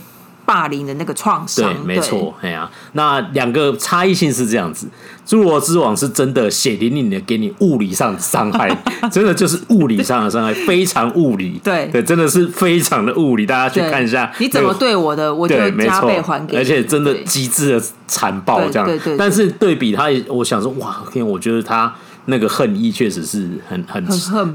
[0.51, 1.73] 霸凌的那个创伤。
[1.73, 4.85] 对，没错，哎呀、啊，那两个差异性是这样子，
[5.29, 8.69] 《侏罗之王》是真的血淋淋的给你物理上的伤害，
[9.09, 11.57] 真的就是物理上的伤害，非常物理。
[11.63, 14.29] 对对，真的是非常的物理，大家去看一下。
[14.39, 16.57] 你怎么对我的，我就加倍还给你。
[16.57, 18.85] 而且真的极致的残暴这样。
[18.85, 21.95] 对对，但是对比他，我想说，哇，天，我觉得他。
[22.25, 24.05] 那个恨意确实是很很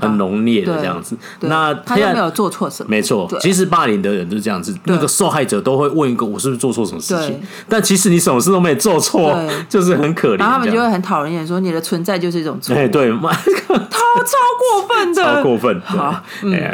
[0.01, 1.17] 很浓烈的这样子。
[1.41, 3.29] 那他又没有做错什么，没错。
[3.41, 7.41] 其实霸凌的人就是这样子，那个受害者都会问一个：我是不是做错什么事情？
[7.69, 9.37] 但其实你什么事都没做错，
[9.69, 10.39] 就是很可怜。
[10.39, 12.75] 然后他们就会很讨人厌说：你的存在就是一种错。
[12.75, 13.19] 哎，对，超
[13.69, 15.81] 超过分的，超过分。
[15.81, 16.23] 好，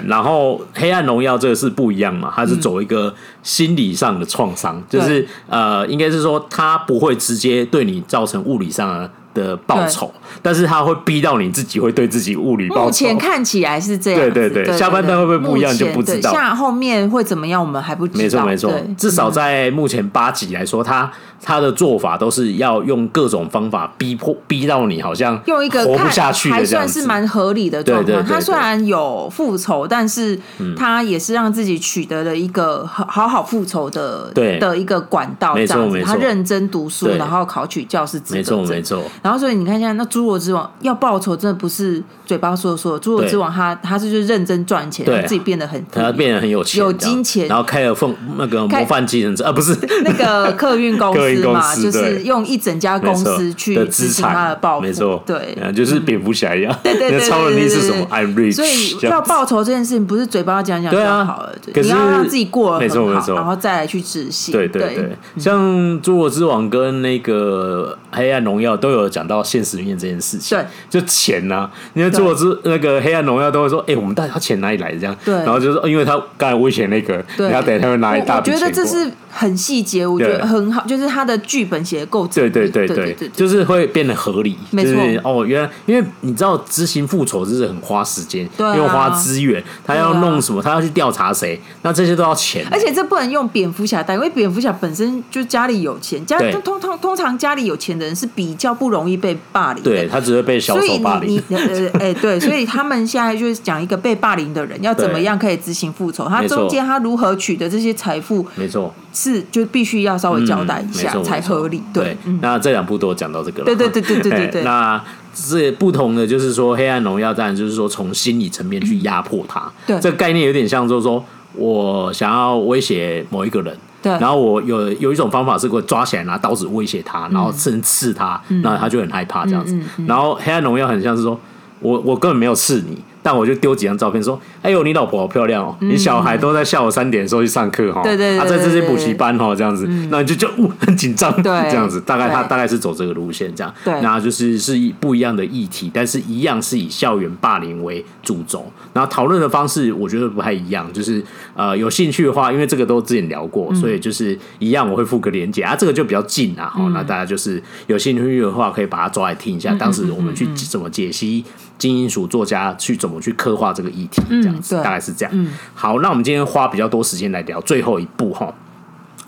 [0.07, 2.33] 然后黑暗荣耀这个是不一样嘛？
[2.35, 9.11] 它是走一个心理上的创伤，就是呃，应该是说他不会直接对你造成物理上的。
[9.35, 12.85] 的报酬，但是他会逼到你自己会对自己物理报酬。
[12.85, 16.33] 目前看起来是这样，对对对，下半段会不会不一样就不知道。
[16.33, 18.19] 下后面会怎么样，我们还不知道。
[18.19, 21.11] 没错没错，至少在目前八集来说，他
[21.43, 28.25] 他的做法都是要用各种方法逼迫逼到你，好像用一个活不下去的，还算是蛮合理的状况。
[28.25, 30.39] 他虽然有复仇，但是
[30.77, 35.55] 他也是让自己取得了一个好好复仇的的一个管道。
[35.55, 38.39] 这样子，他认真读书，然后考取教师资格。
[38.39, 39.03] 没错没错。
[39.23, 43.01] 然后，所以你看，现在那侏罗之王要报仇，真的不是嘴巴说说。
[43.01, 54.83] 侏罗之王他他是就是认真赚钱，让自己变得很他变得很有钱，有金钱，然后开了凤那个模范计程车啊，不是那个 客运公司嘛，就是用一整家公司去执行他的报复。
[54.87, 56.77] 没错，对，就是蝙蝠侠一样。
[56.83, 58.57] 对对对，超能力是什么？I'm rich。
[58.57, 64.53] 所以要报仇这件事情，不是嘴巴讲讲就好了，你要让自己过得很好，然后再来去执行。
[64.53, 65.63] 对对对，像
[66.03, 71.71] 侏罗之王跟那个黑暗荣耀都有讲到现实里面这件事情，对，就钱呐。
[71.93, 74.93] 你看侏罗之那个黑暗荣耀都会说，哎，我们到底要钱哪里来？
[74.95, 75.35] 这样，对。
[75.35, 78.55] 然后就是因为他刚才威胁那个，然后等他会拿一大笔钱。
[78.55, 84.57] 我觉得这是很细节，我觉得很好，就是他的剧本写的够对对对对对，就是会变得合理。
[84.71, 84.93] 没错。
[85.23, 90.63] 哦，原来因为你知道执行复仇就是很花时间，对又花资源，他要弄什么？
[90.63, 91.61] 他要去调查谁？
[91.83, 92.67] 那这些都要钱。
[92.71, 99.83] 而且这不能用蝙蝠侠带，因为蝙蝠侠本身就家里有钱，家通通通常家里有钱的人是比较不容易被霸凌。
[99.83, 101.41] 对，他只会被小丑霸凌。
[101.49, 111.83] 所以你，呃，哎，对， 所以他们现在就是讲一个被霸凌的人要怎么样可以执行复仇，他中间他如何取得这些财富，没错，是就必须要稍微交代一下才合理。
[111.93, 113.65] 对，那这两部都有讲到这个了。
[113.65, 114.63] 对对对对对对对。
[114.65, 115.03] 那
[115.35, 119.71] 这不同的就是说，黑暗荣耀当然就是说从心理层面去压迫他。
[119.87, 123.77] 对，这个概念有点像，就是说我想要威胁某一个人。
[124.03, 129.79] 对，然后我有有一种方法是会抓起来拿刀子威胁他，然后甚至刺他，那他就很害怕这样子。
[130.07, 131.39] 然后黑暗荣耀很像是说，
[131.81, 133.03] 我我根本没有刺你。
[133.23, 135.77] 但我就丢几张照片说：“哎呦，你老婆好漂亮哦！
[135.81, 140.49] 你小孩都在下午三点的时候去上课哈，对对，他在这些补习班哈，这样子，那你就就
[140.81, 151.23] 很紧张，对，这样子，大概他大概是走这个路线这样，对，那就是是不一样的议题，但是一样是以校园霸凌为主轴，然后讨论的方式我觉得不太一样，就是
[151.55, 155.63] 呃有兴趣的话，因为这个都之前聊过，所以就是一样我会附个连结。
[155.63, 161.45] 啊，这个就比较近啊，哈，那大家就是有兴趣的话可以把它抓来听一下，当时我们去怎么解析。”
[161.83, 165.33] 金银属作家去怎么去刻画这个议题，这样子、嗯、大概是这样。
[165.35, 168.55] 嗯、好，那我们今天花比较多时间来聊最后一步哈，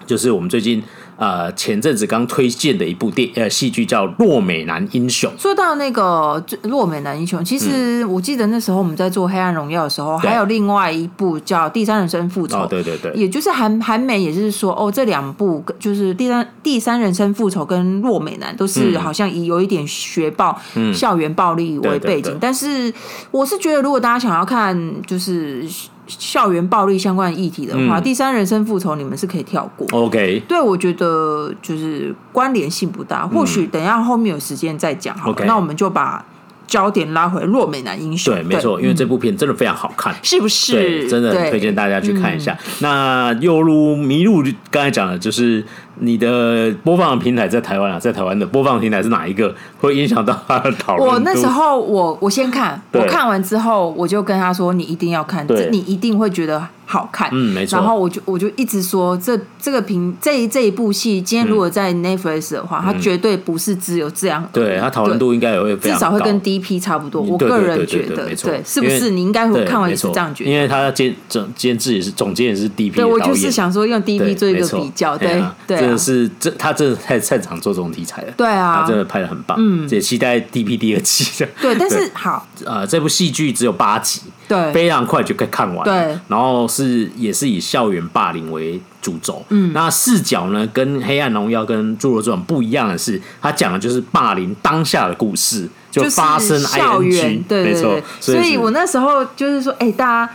[0.06, 0.80] 就是我们最近。
[1.16, 5.30] 呃，前阵子刚推荐的一部电呃戏剧叫《弱美男英雄》。
[5.40, 12.58] 说到那个《弱美男英雄》，其实我记得那时候我们在做《黑暗荣耀》的时候，还有另外一部叫《第三人生复仇》。
[12.68, 20.58] 对对对，也就是韩韩美，也就是说，哦，这两部就是第三第三人生复仇跟《弱美男》都是好像以有一点学暴、
[20.92, 22.36] 校园暴力为背景。
[22.40, 22.92] 但是
[23.30, 25.64] 我是觉得，如果大家想要看，就是。
[26.06, 29.86] 校园暴力相关的议题的话，嗯、第三人生复仇你们是可以跳过。
[29.92, 35.36] OK，对，我觉得就是关联性不大，或许等一下后面有时间再讲好了。
[35.36, 35.44] Okay.
[35.46, 36.24] 那我们就把。
[36.66, 40.72] 焦点拉回弱美男英雄，对，没错，因为这部片真的非常好看，是不是？
[40.72, 42.56] 对，真的很推荐大家去看一下。
[42.80, 45.62] 那又如迷路刚才讲的，就是
[46.00, 51.08] 你的播放的平台在台湾啊，在台湾的播放平台是哪一个，会影响到他的讨论。
[51.08, 57.78] 我那时候，我我先看，我看完之后，我就跟他说：“你一定要看，这你一定会觉得。”好看，嗯，没错。
[57.78, 64.46] 然后我就我就一直说，这这个平这一这一部戏，今天如果在 Netflix 的话，它绝对不是只有这样。
[64.52, 67.22] 对，它讨论度应该也会至少会跟 DP 差不多。
[67.22, 69.10] 我个人觉得，对，是不是？
[69.10, 70.50] 你应该会看完也是这样觉得。
[70.50, 72.96] 因为他监总监制也是总监也是 DP。
[72.96, 75.83] 对，我就是想说用 DP 做一个比较，对对。
[75.84, 78.32] 真的是这他真的太擅长做这种题材了。
[78.36, 79.56] 对啊，他真的拍的很棒。
[79.60, 81.44] 嗯，也期待 DP 第二季。
[81.60, 85.84] 对，但是好，呃，这部戏剧只有八集，对，非常快就可以看完。
[85.84, 86.64] 对，然后。
[86.66, 89.44] 是也是以校园霸凌为主轴。
[89.50, 98.00] 嗯，那视角呢，跟《黑暗荣耀》跟《侏罗纪》不一样的是，他讲的就是霸凌当下的故事，就发生校园，对，对，对，没错。
[98.20, 100.32] 所以我那时候就是说，哎、欸，大家。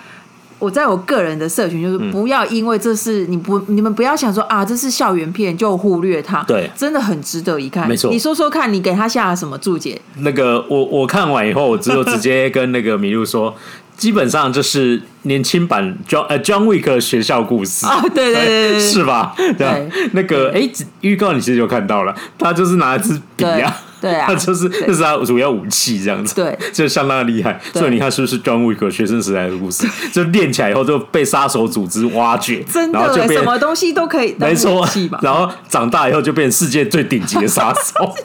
[0.60, 7.88] 我在我个人的社群，就是不要因为这是你不你们不要想说啊，这是校园片就忽略它，对，真的很值得一看。
[7.88, 10.00] 没错，你说说看，你给他下了什么注解？
[10.18, 13.56] 那个我我看完以后，我只有直接跟那个麋鹿说，
[13.98, 17.86] 基本上就是年轻版 John 呃 John Wick 学校故事。
[17.86, 19.34] 啊，对对对，对， 是吧？
[19.58, 20.70] 对，那个哎，
[21.02, 23.76] 预告你其实就看到了，他就是拿一支笔啊。
[24.02, 27.60] 对啊，他 就是这是他主要武器，这样子，对， 就相当的厉害。
[27.74, 29.88] 所以你看，是不是 John Wick 学生时代的故事？
[30.14, 34.88] 就练起来以后就被杀手组织挖掘，真的，然后就变什么东西都可以，没错。
[35.22, 38.16] 然后长大以后就变世界最顶级的杀手。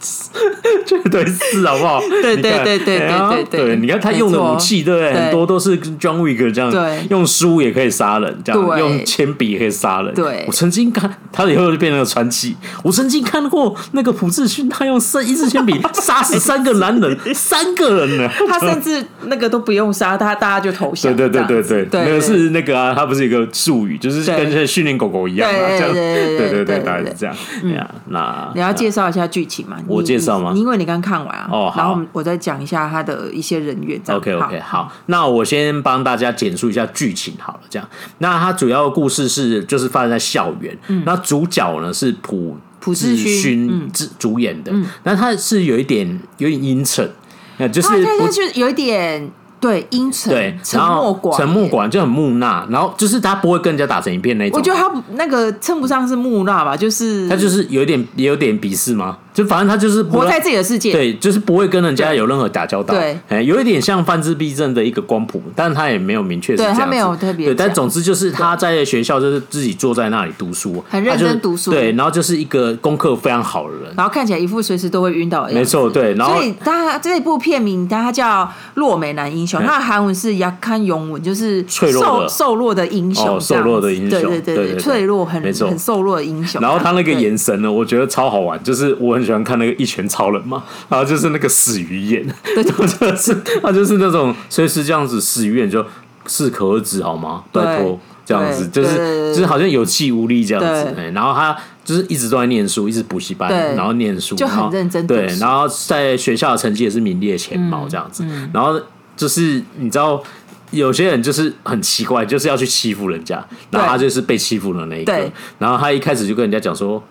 [0.86, 2.00] 绝对是好不好？
[2.22, 5.12] 对对对对对对对，你看他用的武器，对不对？
[5.12, 10.14] 很多都是 John Wick 这样，用书也可以杀人，这样用铅笔也可以杀人。
[10.14, 12.56] 对，我曾经看他以后就变成了传奇。
[12.82, 18.28] 我曾经看过那个朴智勋，他用三一支铅笔杀死 三个男人，三个人呢。
[18.48, 21.14] 他甚至那个都不用杀他，大家就投降。
[21.14, 25.92] 对对对对对，那个是那个啊，他不是一个术语，就是跟训练狗狗一样啊，这样。
[25.92, 27.36] 对对对，大概是这样。
[27.62, 27.76] 嗯，
[28.08, 29.76] 那你要介绍一下剧情吗？
[29.90, 30.52] 我介绍吗。
[30.54, 34.00] 因为你刚看完啊，哦，然后我再讲一下他的一些人员。
[34.08, 37.88] OK OK，好，那我先帮大家简述一下剧情好了，这样。
[38.18, 44.72] 那他主要的故事是就是发生在校园，嗯、那主角呢是朴朴智勋主主演的，
[45.02, 47.10] 那、嗯、他是有一点有点阴沉，
[47.58, 49.30] 那就是他就有一点。
[49.60, 54.58] 对，阴沉，对，沉默寡，沉默寡就很木讷，然后就是他不会跟人家打成一片那种。
[54.58, 59.18] 我觉得他那个称不上是木讷吧，就是他就是有点也有点鄙视吗？
[59.32, 62.94] 就反正他就是活在自己的世界，对，就是不会跟人家有任何打交道。
[62.94, 67.46] 对，有一点像范自闭症的一个光谱，但是他也没有明确是这样子，对，他没有特别。
[67.46, 71.70] 对，但总之就是他在学校就是自己坐在那里读书，很认真读书。
[71.70, 75.58] 对，然后就是一个功课非常好的人，然后看起来一副随时都会晕倒的样子。
[75.58, 76.14] 没错，对。
[76.14, 80.30] 然后所以他这一部片名，他叫《落美男英雄》，他的韩文是。
[80.40, 86.62] 亚康勇文就是瘦瘦弱的英雄，瘦弱的英雄，对对对，脆弱很很瘦弱的英雄。
[86.62, 95.84] 然后他那个眼神呢，我觉得超好玩，就是我很喜欢看那个一拳超人嘛，然后就是那个死鱼眼，对， 就是他就是那种随时这样子死鱼眼就
[96.26, 97.44] 适可而止好吗？
[97.52, 100.94] 拜托这样子，就是就是好像有气无力这样子。
[101.12, 108.80] 然后他就是一直都在念书，一直补习班，然后念书就很认真，对，然后在学校的成绩也是名列前茅这样子，然后。
[109.16, 110.22] 就是你知道，
[110.70, 117.02] 有些人就是很奇怪，就是要去欺负人家，然后他就是被欺负的那一个，然后他一开始就跟人家讲说。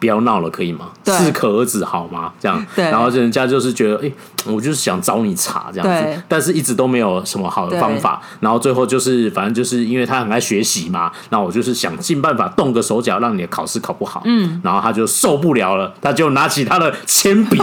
[0.00, 0.86] 不要闹了，可以吗？
[1.04, 2.32] 适可而止好吗？
[2.40, 4.10] 这样，然后人家就是觉得，哎，
[4.46, 8.20] 我就是想找你茬这样子，但是一直都没有什么好的方法。
[8.40, 14.22] 然后最后就是，反正就是因为他很爱学习嘛，那我就是想尽办法动个手脚，让你的考试考不好。
[14.24, 17.58] 嗯，然后他就受不了了，他就拿起他的铅笔，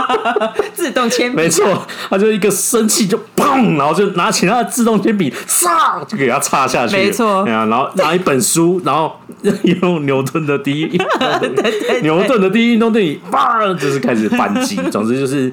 [0.72, 9.12] 自动铅笔，没错，他就一个生气就砰，然后就拿起他的自动铅笔，唰就给他插下去，没错，然后拿一本书，然后
[9.82, 10.98] 用牛顿的第一。
[12.02, 14.76] 牛顿的第一运动定理，叭，就是开始反击。
[14.90, 15.52] 总之就是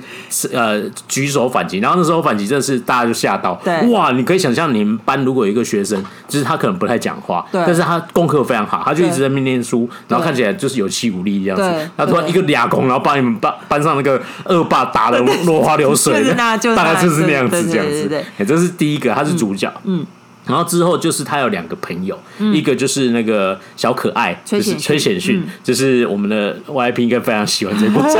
[0.53, 1.79] 呃，举手反击。
[1.79, 3.59] 然后那时候反击真的是大家就吓到，
[3.91, 4.11] 哇！
[4.11, 11.89] 你可以想象，你们班如果有一个学生，就是他可能不太讲话，但是他功课非常好，他就一直在那边念书，然后看起来就是有气无力这样子。
[11.97, 18.23] 他突然一个俩拱，然后把你们班班上那个恶霸打的落花流水，大概就是那样子这样子。
[18.37, 19.71] 哎，这是第一个，他是主角。
[19.83, 20.05] 嗯。
[20.47, 22.17] 然后之后就是他有两个朋友，
[22.53, 28.09] 一个就是那个小可爱，就是崔显训，就是我们的 VIP 应该非常喜欢这部剧。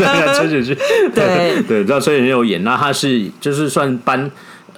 [0.34, 0.76] 崔显训，
[1.14, 4.30] 对对，知道崔显训有演，那他是就是算班。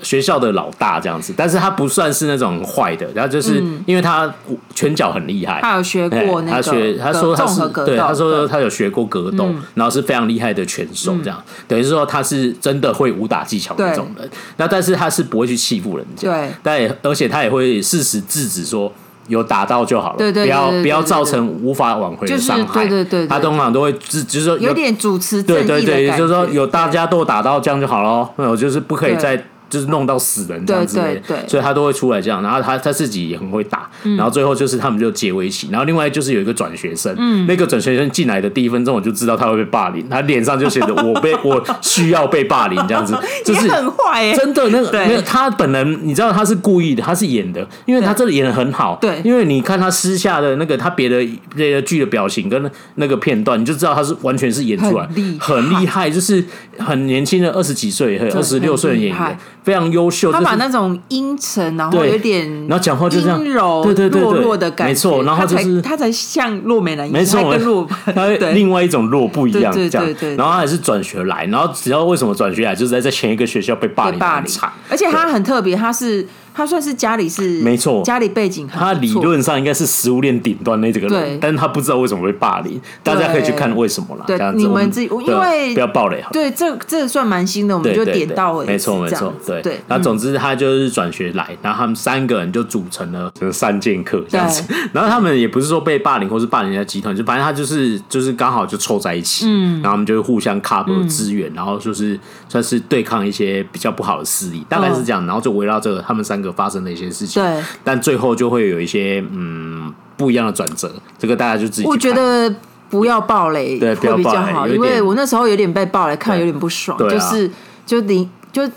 [0.03, 4.33] 学校的老大这样子，但是他不算是那种坏的，然后就是因为他
[4.75, 11.43] 拳脚很厉害，他有学过那个，他学他说他是对，他说他有学过格斗，然后是非常厉害的拳手，这样。
[11.69, 14.29] 等于是说他是真的会武打技巧那种人。
[14.57, 18.93] 那但是他是不会去欺负人家，对，但也而且他也会适时制止说
[19.29, 22.87] 有打到就好了对对，不要不要造成无法挽回的伤害。
[22.87, 29.43] 对对对，他通常都会只，就是说有点主持对对对，就是说有大家都打到这样就好了，那我就是不可以再。
[29.73, 32.43] 就是弄到死人这样子，对，所以他都会出来这样。
[32.43, 35.71] 然后他他自己也很会打，然后最后就是他们就结为一起。
[35.71, 55.09] 然后另外就是有一个转学生，那个转学生进来的第一分钟我就知道他会被霸凌，他脸上就写着 我被我需要被霸凌这样子， 就是很坏，真的那个没有他本人，你知道他是故意的，他是演的，因为他这里演的很好，对，因为你看他私下的那个他别的别的剧的表情跟那个片段，你就知道他是完全是演出来，
[55.41, 56.45] 很厉害，就是
[56.79, 59.39] 很年轻的二十几岁、二十六岁的演员。
[59.63, 60.33] 非常优秀。
[60.33, 65.23] 他把那种阴沉，然后有点，然后讲话就这样阴柔、对对对弱弱的感觉，没错。
[65.25, 70.37] 然后就是他才像洛美男，没错，跟洛， 他另外一种弱不一样，对对对。
[70.37, 76.27] 然后他也是转学来，然后只要为什么转学来，就是在在前一个学校被霸凌很惨，而且他很特别，他是。
[76.55, 84.25] 他算是家里是没错，家里背景很他理论上应该是食物链顶端那这个人，但是他不知道为什么会霸凌，大家可以去看为什么啦。
[84.27, 86.29] 对，你们自己因为不要爆雷哈。
[86.33, 88.73] 对，这这算蛮新的，我们就点到为止。
[88.73, 89.81] 没错没错，对对。
[89.89, 94.63] 那总之他就是转学来，然后他们三个人就组成了这个三剑客这样子。
[94.93, 102.19] 然后他们也不是说被霸凌或是霸凌的集团，就反正他就是就是刚好就凑在一起，嗯，然后我们就互相 cover 资源，然后就是
[102.49, 105.25] 算是对抗一些比较不好的势力，大概是这样。
[105.25, 107.43] 然后就围绕这个他们三个发生的一些事情。
[107.43, 111.87] 对，但最后就会有一些嗯不一样的转折，这个大家就自己。
[111.87, 112.53] 我觉得
[112.91, 117.51] 不要暴雷，对，会比较好，因为我那时候有点被暴雷，看有点不爽，就是
[117.87, 118.69] 就你就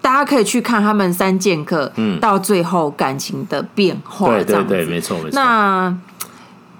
[0.00, 5.30] 大家可以去看他们三剑客，嗯，到最后感情的变化，对对对，没错没错。
[5.32, 5.94] 那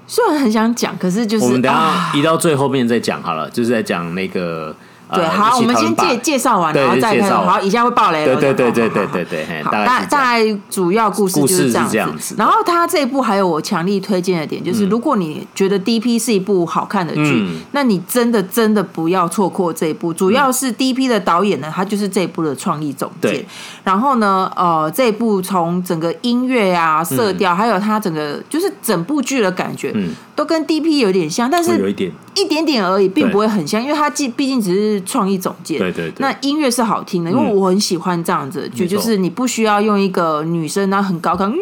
[0.07, 4.75] 虽然很想讲，可是就是我们等下移到最后面再讲好了，就是在讲那个。
[5.15, 7.31] 对，好，我们先介介绍完，然后再看。
[7.31, 8.25] 好，以下会爆雷。
[8.25, 9.63] 对对对对对对对。
[9.63, 12.35] 好，大大概主要故事就是这样子。
[12.39, 20.13] 然后他这一部还有我强力推荐的点，就是如果你觉得 D.P 是一部好看的剧，那你真的真的不要错过这一部。
[20.13, 23.45] 主要是 D.P 的导演呢，他就是这一部的创意总监。
[23.83, 29.95] 然后呢，呃，这一部从整个音乐啊、色调，还有他整个就是整部剧的感觉，
[30.35, 35.04] 都跟 D.P 有点像，但是有一点一点点而已，并不会很像，因为他既毕竟只是。
[35.05, 41.53] 创意总监，对对，那音乐是好听的，因为我很喜欢这样子，就就是你不需要用一个女生，那很高亢，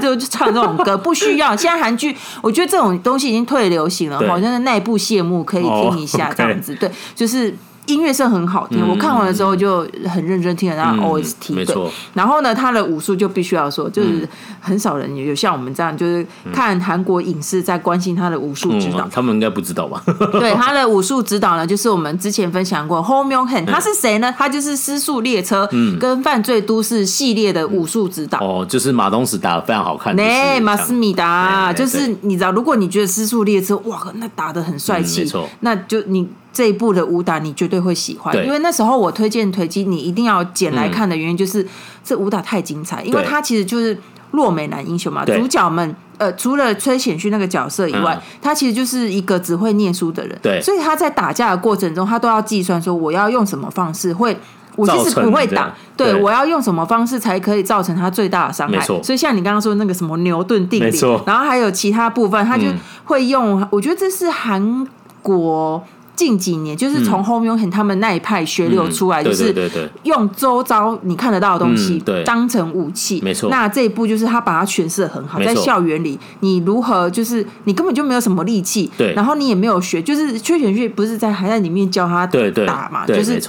[0.00, 1.56] 就 就唱这种歌， 不需要。
[1.56, 7.56] 现在韩剧，我觉得这种东西已经退流行了，好像是内部谢幕可以听一下这样子，对，就是。
[7.88, 11.54] 音乐是很好听，我看完了之后就很认真听了他 OST。
[11.54, 11.90] 没错。
[12.14, 14.28] 然后呢，他的武术就必须要说，就是
[14.60, 19.08] 很少人有像我们这样，就是看韩国影视在关心他的武术指导。
[19.10, 20.02] 他们应该不知道吧？
[20.38, 24.32] 对，他的武术指导呢，就是我们之前分享过 Ho Myung Han，他是谁呢？
[24.36, 25.66] 他就是《失速列车》
[25.98, 28.38] 跟《犯罪都市》系列的武术指导。
[28.40, 30.14] 哦，就是马东石打的非常好看。
[30.14, 36.28] 对，马斯米达，就是你知道，如果你觉得《失速列车》哇，那打的很帅气，没错，那就你。
[36.52, 41.64] 这一部的武打你绝对会喜欢，因为那时候我推荐推机，你一定要捡来看的原因就是
[42.02, 43.96] 这武打太精彩，因为它其实就是
[44.32, 54.36] 弱美男英雄嘛，主角们呃除了崔显旭那个角色以外，他其实就是一个只会念书的人，对，所以他在打架的过程中，他都要计算说我要用什么方式会，
[54.74, 62.64] 我其实不会打，对，我要用什么方式才可以造成他最大的伤害，所以像你刚刚说那个什么牛顿定理，然后还有其他部分，他就
[63.04, 64.84] 会用，我觉得这是韩
[65.22, 65.84] 国。
[66.18, 69.54] 近几年，就是从后面他们那一派学流出来，就是
[70.02, 73.20] 用周遭你看得到的东西当成武器。
[73.22, 82.26] 没错，那这一步就是他把它诠释的很好，在校园里，你如何就是你根本就没有什么力气，对，然后你也没有学，就是崔选旭不是在还在里面教他
[82.66, 83.40] 打嘛，就是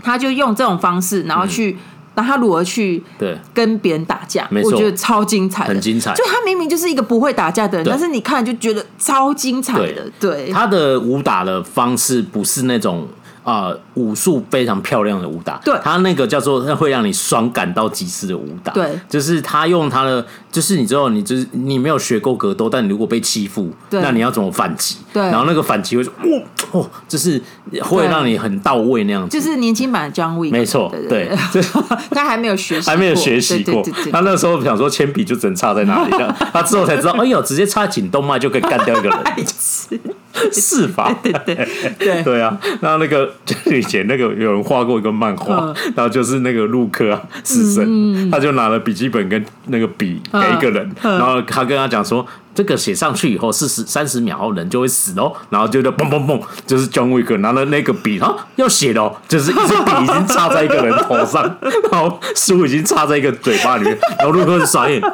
[0.00, 1.76] 他就用这种方式，然后去。
[2.18, 4.48] 那他如何去对跟别人打架？
[4.64, 6.12] 我觉得超精彩，很精彩。
[6.14, 10.10] 就他明明就是一个不会打架的人，但是你看就觉得超精彩的。
[10.18, 13.06] 对，他的武打的方式不是那种。
[13.44, 24.96] 啊，武术非常漂亮的武打，对，他那个叫做会让你爽感到极致的武打，对，就是他用他的，就是你知道，你就是你没有学过格斗，但你如果被欺负，那你要怎么反击？
[25.12, 26.42] 对，然后那个反击会说，哦
[26.72, 27.40] 哦，就是
[27.82, 31.30] 会让你很到位那样子，就是年轻版的 John Wick，没错，对，
[32.10, 36.12] 他还没有学习，还没有学习过，他那时候想说铅笔就只能插在哪里，
[36.52, 39.18] 他之后才知道，哎呦，直接插颈动脉就可以干掉一个人，
[40.52, 40.86] 是。
[40.88, 41.14] 吧？
[41.22, 41.68] 对对
[41.98, 42.40] 对对。
[42.40, 43.32] 啊，然后那个。
[43.44, 61.42] 就以前那个有人画过一个漫画，然后就是那个陆克啊，死神，他就拿了笔记本跟那个笔给一个人， 然后他跟他讲说，这个写上去以后四十三十秒后人就会死哦，然后就就嘣嘣嘣，就是 John Wick 拿了那个笔啊要写哦，就是一支笔已经插在一个人头上，
[61.90, 65.00] 然后书已经插在一个嘴巴里面，然后陆克是傻眼。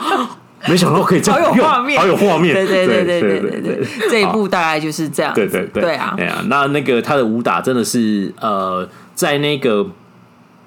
[0.67, 9.87] 没想到可以这样，好有画面，好有画面，对对对对对对对，这一部大概就是这样，对对对，对啊，哎呀，那那个他的武打真的是呃，在那个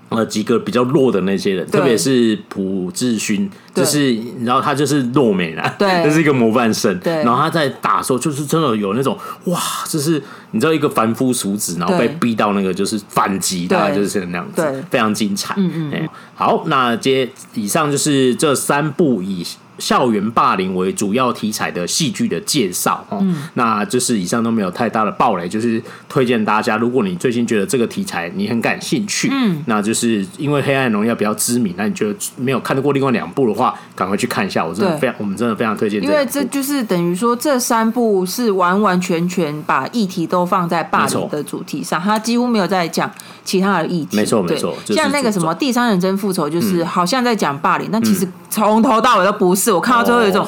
[0.10, 19.46] 呃几个比较弱的那些人，特别是朴智勋，就是然后他就是弱美男，对， 这是一个模范生，对，然后他在打的时候就是真的有那种哇，就是你知道一个凡夫俗子，然后被逼到那个就是反击，大概就是那样子，非常精彩，嗯嗯，好，那接以上就是这三部以。
[19.78, 23.20] 校园霸凌为主要题材的戏剧的介绍哦。
[23.22, 34.66] 嗯，那就是以上都没有太大的暴雷，就是推荐大家，如果你最近觉得这个题材你很感兴趣，嗯，那就是因为《黑暗荣耀》比较知名，那你觉得没有看过另外两部的话，赶快去看一下。
[34.66, 36.02] 我真的非常，我们真的非常推荐。
[36.04, 43.10] 因为这就是等于说，这三部是完完全全把议题都放在霸凌的主题上，他几乎没有在讲
[43.44, 44.18] 其他的议题。
[44.18, 44.76] 没错，没错。
[44.86, 49.72] 像那个什么《第三人真复仇》，就是好像在讲霸凌，但其实从头到尾都不是。
[49.72, 50.48] 我看到最后有一种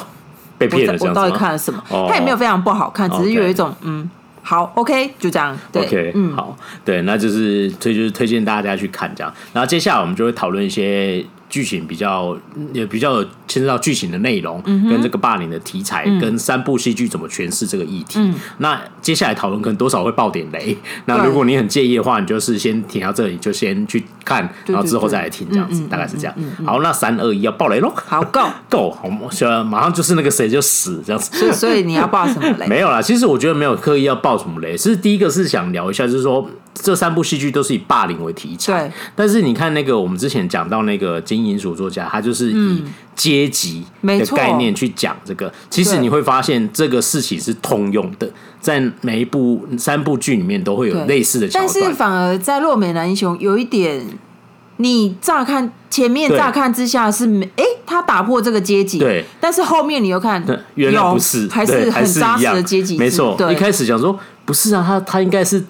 [0.58, 1.82] 被骗了，我到底看了什么？
[2.08, 4.08] 它也没有非常不好看，只是有一种嗯，
[4.42, 5.56] 好，OK，就这样。
[5.72, 9.32] 对，嗯，好，对，那就是推就是推荐大家去看这样。
[9.52, 11.24] 然后接下来我们就会讨论一些。
[11.50, 12.34] 剧情比较
[12.72, 18.18] 也比较牵涉到剧情的内容，跟这个霸凌的题材，跟三部戏剧怎么诠释这个议题。
[18.58, 20.74] 那接下来讨论可能多少会爆点雷。
[21.04, 26.34] 那如果你很介意的话，你就是先停到这里，就先去看，然后之后再来听，这样子大概是这样。
[26.64, 27.92] 好，那三二一要爆雷喽！
[27.94, 29.08] 好，Go Go，好，
[29.64, 31.36] 马上就是那个谁就死这样子。
[31.36, 32.66] 所以，所以你要爆什么雷？
[32.70, 36.48] 没有啦，其实我觉得没有刻意要爆什么雷，是第一个是想聊一下，就是说。
[36.72, 38.92] 这三部戏剧都是以霸凌为题材，对。
[39.14, 42.82] 但是你看那个，我们之前讲到那个金银鼠作家，他就是以
[43.14, 45.52] 阶级的概念去讲这个。
[45.68, 51.70] 其实你会发现，这个事情是通用的，在每一部三部剧里面都会有类似的桥段。
[51.74, 54.06] 但是反而在《落美男英雄》有一点，
[54.78, 59.24] 你乍看前面乍看之下是没，哎，他打破这个阶级，对。
[59.40, 60.42] 但是后面你又看，
[60.76, 62.96] 原来不是，还是很扎实的阶级。
[62.96, 65.62] 没错，一开始讲说不是啊，他他应该是。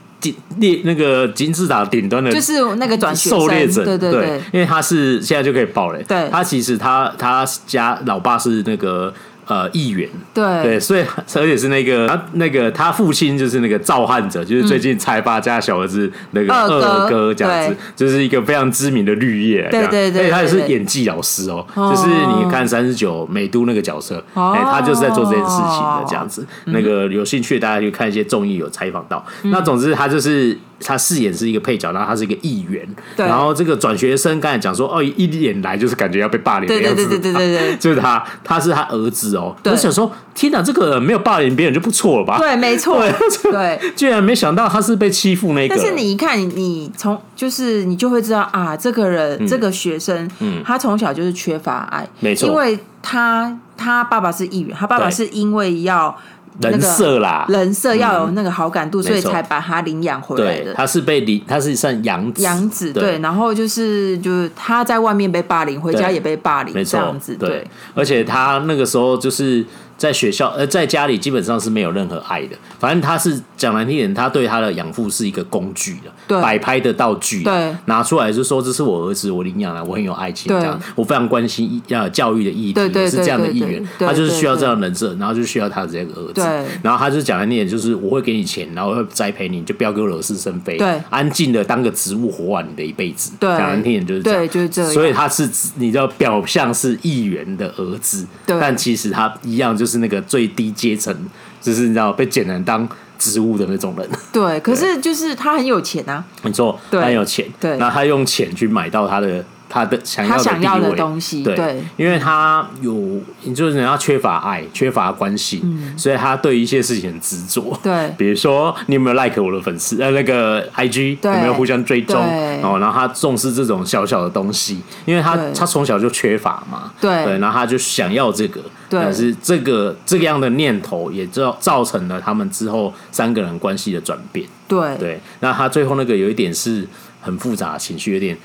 [0.59, 9.12] 列那个金字塔顶端的，就是那个转狩猎者，对对对，因为他是现在就可以爆了，对，他其实他他家老爸是那个。
[9.51, 10.09] 呃，议员。
[10.32, 10.62] 对。
[10.62, 26.46] 对，所以而且是那个他那个他父亲就是那个造汉者，就是最近财阀家小儿子那个二哥这样子，就是一个非常知名的绿叶，对对对，他也是演技老师哦，就是你看三十九美都那个角色，哎，他就是在做这件事情的这样子。
[26.66, 29.24] 那个有兴趣大家去看一些综艺有采访到。
[29.42, 39.55] 那总之他就是他饰演是一个配角，然后他是一个议员，然后这个转学生刚才讲说哦，一脸来就是感觉要被霸凌的样子，对对对对对，就是他他是他儿子哦。
[39.64, 42.39] 我想说，天哪，这个没有霸凌别人就不错了吧？
[42.39, 43.03] 对，没错，
[43.53, 45.74] 对，居然没想到他是被欺负那个。
[45.76, 56.16] 但是你一看，你从就是你就会知道啊，这个人这个学生，嗯，他从小就是缺乏爱，没错，因为他他爸爸是议员，他爸爸是因为要。
[56.61, 60.74] 人设啦，人设要有那个好感度，所以才把他领养回来的。
[60.74, 63.18] 他是被领，他是算养子，养子对。
[63.20, 67.66] 然后就是就是他在外面被霸凌，回家也被霸凌，这样子对。
[67.94, 69.64] 而且他那个时候就是。
[70.01, 72.57] 在学校呃，在家里基本上是没有任何爱的。
[72.78, 77.42] 反正他是讲难听点，他对他的养父是一个工具的，摆拍的道具。
[77.42, 80.80] 对，拿出来就说这是我儿子，我领养了，我很有爱情这样。
[80.94, 83.86] 我非常关心要教育的议题，是这样的议员。
[83.98, 86.40] 他就是需要这样的人设，然后就需要他的这个儿子。
[86.82, 90.78] 然后他就讲难听点，就是我会给你钱，然后会栽培你，就不要给我惹是生非。
[90.78, 93.32] 对，安静的当个植物活完你的一辈子。
[93.38, 94.48] 对，讲难听点就是这样。
[94.48, 94.90] 就是这样。
[94.90, 99.89] 所以他是你知道表象是议员的儿子，但其实他一样就是。
[99.91, 101.14] 是那个最低阶层，
[101.61, 102.88] 就是你知道被捡来当
[103.18, 104.09] 植物的那种人。
[104.32, 107.45] 对，可是就是他很有钱啊， 没错，他很有钱。
[107.59, 109.45] 对，那他用钱去买到他的。
[109.72, 113.20] 他的想要的，想要的东西，对，因为他有，
[113.55, 115.62] 就是人家缺乏爱，缺乏关系，
[115.97, 122.20] 所以他对一些事情很执着，对， 比如说你有没有 like 我的粉丝，呃，那个 IG 有没有互相追踪，
[122.64, 128.61] 哦，然后他重视这种小小的东西，因为他他从小就缺乏嘛，对，然后他就想要这个，
[128.91, 136.86] 但是这个这个样的念头也造造成了他们之后三个人关系的转变，对，对，那他最后那个有一点是
[137.20, 138.36] 很复杂的情绪，有点。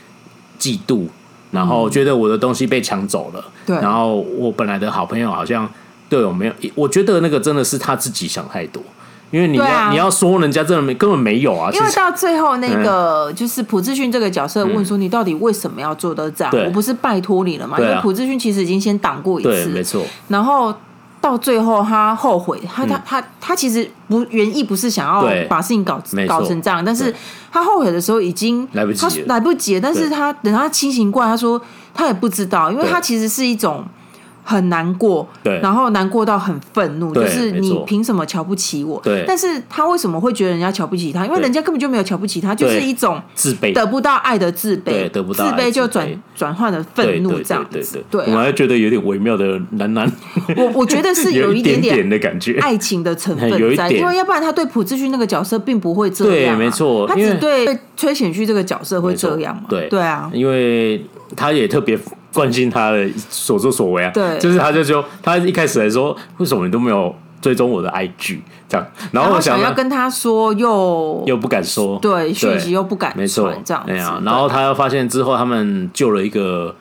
[0.57, 1.05] 嫉妒，
[1.51, 5.69] 然后觉得我的东西被抢走了，对，然后我本来的好朋友好像
[6.07, 8.81] 对我没有，我觉得那个真的是他自己想太多，
[9.31, 16.65] 因为你要你要说人家真的没根本没有啊，因为到最后那个就是朴智勋这个角色问说，你到底为什么要做到这样？
[16.65, 17.77] 我不是拜托你了吗？
[17.79, 20.73] 因为朴智勋其实已经先挡过一次，没错，然后。
[21.21, 27.11] 到最后，他后悔，他他他他其实不原意不是想要把事情搞搞成这样，但是
[27.51, 29.79] 他后悔的时候已经来不及，来不及。
[29.79, 31.59] 但是他等他清醒过来，他说
[31.95, 33.83] 他也不知道，因为他其实是一种。
[34.47, 39.01] 很难过，对，然后难过到很愤怒，就是你凭什么瞧不起我？
[39.03, 41.25] 对，但是他为什么会觉得人家瞧不起他？
[41.25, 48.03] 因为人家根本就没有瞧不起他，就是一种自卑，得不到爱的自卑，得不到自卑就转转换了愤怒这样子。
[48.11, 50.09] 对，我还觉得有点微妙的男男，
[50.55, 57.67] 我我觉得是 有一点点的感觉，爱情的成分 在，因为要不然他对朴智勋那个角色并不会这样，没错，他只对
[57.97, 59.63] 崔显旭这个角色会这样嘛？
[59.67, 61.03] 对，对啊，因为。
[61.35, 61.97] 他也特别
[62.35, 64.11] 关心他的所作所为啊。
[64.13, 68.85] 对，就是他就说，他一开始来说，为什么你都没有追踪我的 IG 这样？
[69.11, 73.93] 然后我想要跟他说，又又不敢说，对，讯息又不敢没错，这样子。
[74.23, 76.75] 然后他又发现之后，他们救了一个。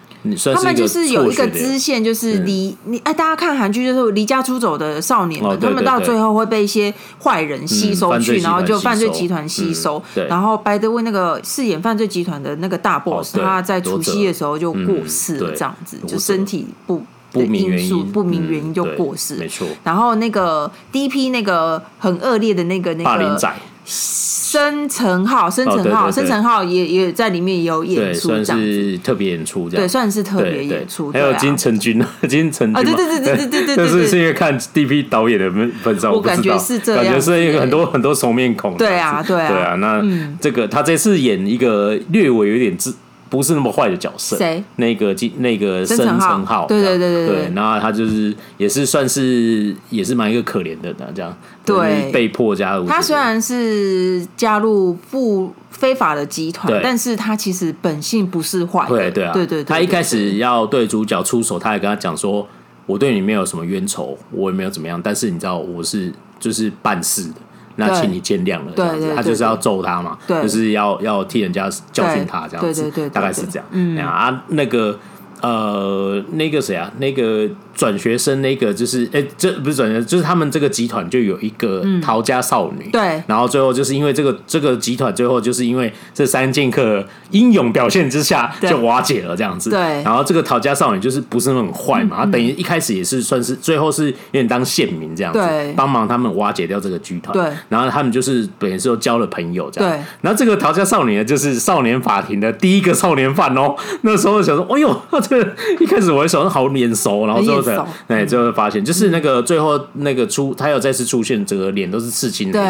[0.54, 10.02] 他们就是有一个支线，就是离你哎，大家看韩剧就是离家出走的少年们，他们到最后会被一些坏人吸收去，然后就犯罪集团吸收。
[10.28, 19.66] 然后白德威那个饰演犯罪集团的那个大 boss，他在除夕的时候就过世了，这样子就身体不不明因素不明原因就过世，没错。
[19.82, 23.38] 然后那个第一批那个很恶劣的那个那个。
[23.85, 31.12] 申成浩，申成浩，申成浩也也在里面也有演出，算是特别演出，这样对，算是特别演出。
[31.12, 35.51] 还有金城君， 金城君，对对对对对对对，但是是因为看 DP 导演的
[35.82, 38.76] 本上，我感觉是这样，感觉是一个很多很多熟面孔。
[38.76, 39.74] 对啊，对啊，对啊。
[39.74, 40.03] 那
[40.41, 42.95] 这个他这次演一个略微有点自。
[43.30, 44.62] 不是那么坏的角色，谁？
[44.76, 52.86] 那个金那个申成浩，对对对对对，然后他就是也是算是也是蛮一个可怜的这样，对，被迫加入。
[52.86, 58.86] 他虽然是加入不非法的集团，但是他其实本性不是坏。
[58.88, 59.64] 对对啊，对对。
[59.64, 62.46] 他一开始要对主角出手，他也跟他讲说
[62.86, 67.34] ：“我对你没有什么冤仇，我也没有怎么样，但是你知道我是就是办事的。”
[67.76, 73.66] 那请你见谅了，这样子，他就是要揍他嘛，就是要要替人家教训他这样子，大概是这样。
[73.70, 74.98] 嗯啊，那个
[75.40, 77.48] 呃，那个谁啊，那个。
[77.74, 107.63] 转学生那个就是，哎、欸，这不是转学生，就是他们这个集团就有一个逃家少女，嗯、对，然后最后就是因为这个这个集团最后就是因为这三剑客英勇表现之下就瓦解了这样子，对，然后这个逃家少女就是不是很坏嘛，嗯、等于一开始也是算是最后是有点当县民这样子，对，帮忙他们瓦解掉这个剧团，对，然后他们就是等于说交了朋友这样，对，然后这个逃家少女呢就是少年法庭的第一个少年犯哦，那时候想说，哎呦，这个一开始我一想好眼熟，然后之后。
[108.06, 112.62] 对，最后发现就是那个最后那个出，他有再次出现，整个脸都是刺青的，对，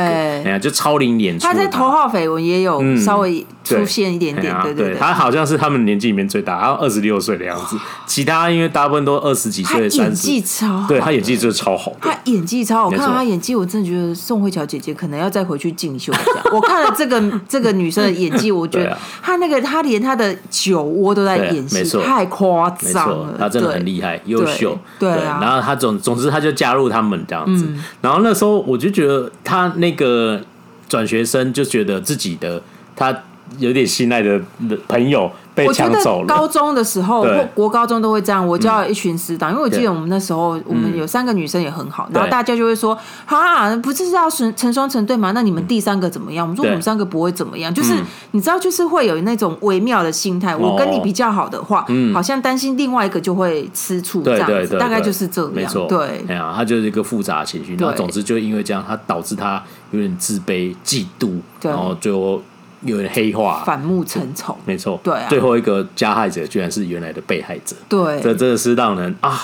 [0.45, 1.39] 哎呀，就超龄脸。
[1.39, 4.75] 他在头号绯闻也有稍微出现一点点，对。
[4.75, 4.97] 对对。
[4.99, 7.77] 他好像是他们年纪里面最大，然后二十六岁的样子，
[8.07, 10.29] 其他因为大部分都二十几岁，三十。
[10.31, 16.23] 演技超，对他演技真的超好，他演技超好，看到他演技，我真的觉得宋慧乔姐姐可能要再回去进修一下。
[16.53, 24.79] 我看了这个 这个女生的演技，我觉得她那个她连她的酒窝都在演戏，太夸张了，她真的很厉害，优秀。
[24.99, 30.41] 对啊，然后他总总之他就加入他们这样子，嗯、然后那时候我就觉得他那个
[30.89, 32.63] 转学生就觉得自己的
[32.95, 33.17] 他
[33.59, 34.41] 有点信赖的
[34.89, 35.31] 朋友。
[35.55, 36.27] 被抢走了。
[36.27, 38.47] 高中的时候或国高中都会这样。
[38.47, 45.33] 我叫一群死党，因为我记得我们那时候我们有三个女生也很好，然后大家就会说：“啊，不是要成成双成对吗？
[45.33, 47.95] 那你们第三个怎么样？”我们说：“我们三个不会怎么样。”就是
[48.33, 50.55] 你知道，就是会有那种微妙的心态。
[50.57, 55.51] 我跟你比较好的话，好像担心另外一个就会吃醋这样子，大概就是这样。
[55.55, 57.77] 没错，对，哎呀，他就是一个复杂情绪。
[57.77, 62.43] 然后总之就因为这样，他导致他有点自卑、嫉妒，然后最后。
[62.85, 69.41] 有点黑化，反目成仇，没错，对啊，最后一个加害者居然是原来的被害者，对，这真的是让人啊，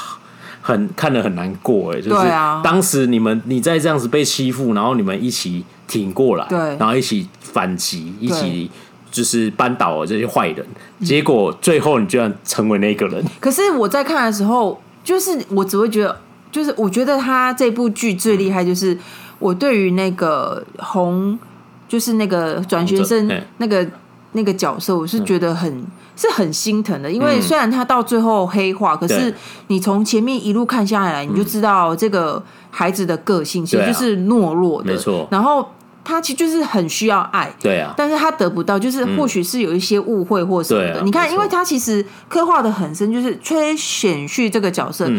[0.61, 2.29] 很看得很难过哎，就是
[2.63, 8.71] 当时你们你在这样子被欺负，然后你们一起挺过来，对，然后一起反击，一起
[9.11, 10.67] 就是扳倒了这些坏人，
[11.03, 13.25] 结果最后你居然成为那个人。
[13.41, 16.21] 可是我在看的时候，就是我只会觉得，
[16.53, 18.99] 就是我觉得他这部剧最厉害，就是
[19.39, 21.39] 我对于那个红。
[21.91, 23.29] 就是那个转学生
[23.59, 23.85] 那个
[24.31, 25.85] 那个角色，我是觉得很
[26.15, 29.35] 是很心疼的，因为虽然他到最后黑化，可是
[29.67, 35.27] 你从前面一路看下来，你就知道这个孩子的个性其实就是懦弱的，没错。
[35.33, 35.69] 然后
[36.05, 41.03] 他其实就是很需要爱，对啊，但是他得不到，就是或许是有一些误会或什么的。
[41.03, 45.11] 你看，因为他其实刻画的很深，就是崔显旭这个角色。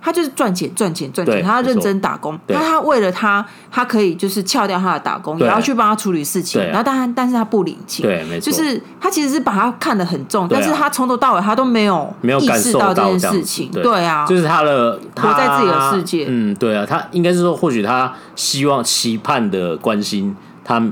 [0.00, 1.42] 他就是赚钱，赚钱，赚钱。
[1.44, 6.62] 他认真打工，那他为了他，他可以就是撬掉他的打工，也要去帮他处理事情。
[6.66, 8.50] 然后，但但是他不领情，对，没错。
[8.50, 13.70] 就是他其实是把他看得很重，但是他从头到尾他都没有没有意识到这件事情。
[13.70, 16.26] 对啊，就是他的活在自己的世界。
[16.28, 20.34] 嗯，对啊，他应该是说，或许他希望期盼的关心，
[20.64, 20.82] 他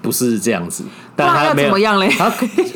[0.00, 0.84] 不是这样子。
[1.14, 2.08] 但他没有怎么样嘞？
[2.08, 2.32] 他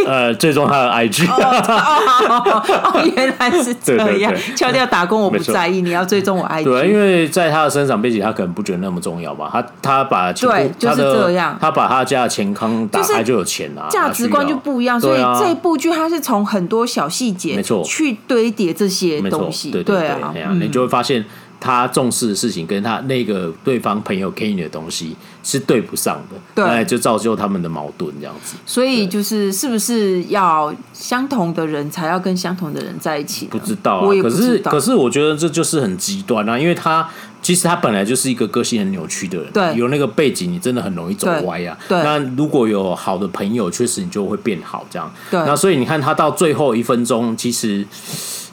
[0.06, 4.30] 呃，最终他的 IG 哦，原来是这样。
[4.54, 6.64] 敲掉打工我不在意，你要追踪我 IG。
[6.64, 9.48] 对，因为在他的生长背景，他可能不觉得那么重要吧。
[9.50, 15.00] 他他把对就是这样，他把他家的钱康打开就有钱啊，价值观就不一样。
[15.00, 19.70] 所以这部剧他是从很多小细节没错去堆叠这些东西。
[19.70, 21.24] 对啊，你就会发现。
[21.66, 28.54] 他重视的事情跟他那个对方朋友给你的东西是对不上的，对，就造就他们的矛盾这样子。
[28.64, 33.46] 所以就是是不是要相同的人才要跟相同的人在一起？
[33.46, 37.08] 不知道啊，可是可是我觉得这就是很极端啊，因为他
[37.42, 41.76] 其实他本来就是一个个性很扭曲的人，对，有那个背景，你真的很容易走歪啊。
[41.88, 45.12] 对，那如果有好的朋友，确实你就会变好这样。
[45.28, 47.84] 对，那所以你看他到最后一分钟，其实。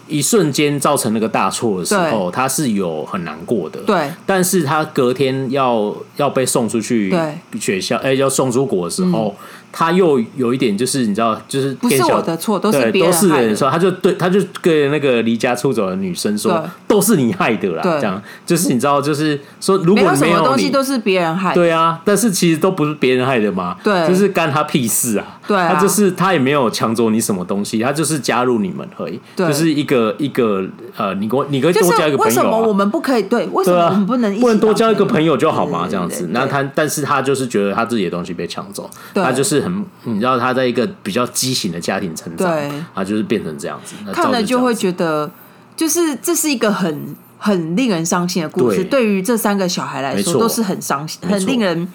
[0.08, 3.80] 一瞬间造成那个大错的时候，他是有很难过的。
[3.82, 7.14] 对，但是他隔天要要被送出去
[7.60, 9.36] 学校，哎，要送出国的时候。
[9.40, 9.46] 嗯
[9.76, 17.82] 他又有一点，就是你知道，就是不是我的错，都是别人都是人说，他就对，他就跟那个离家出走的女生说，都是你害的啦。
[17.82, 18.22] 这样。
[18.46, 25.40] 就是你知道，就是说，如果没有东西都是别人害，对啊，但是其实都不是别人害的嘛，对，就是干他屁事啊。
[25.46, 30.64] 对，他就是他也没有抢走你什么东西，他就是加入你们而已，就是一个一个
[30.96, 33.24] 呃，你我你可以多交一个朋友，为什么我们不可以？
[33.24, 35.88] 对，为什么我们不能不能多交一个朋友就好嘛？
[35.90, 39.63] 这样子，那他但是他就是觉得他自己的东西被抢走，他就是。
[39.64, 45.30] 很，你知道他在一个比较畸形的家庭成长，对，他就是变成这样子，看了就会觉得，
[45.76, 48.84] 就是这是一个很很令人伤心的故事。
[48.84, 51.88] 对于这三个小孩来说，都是很伤心，很令人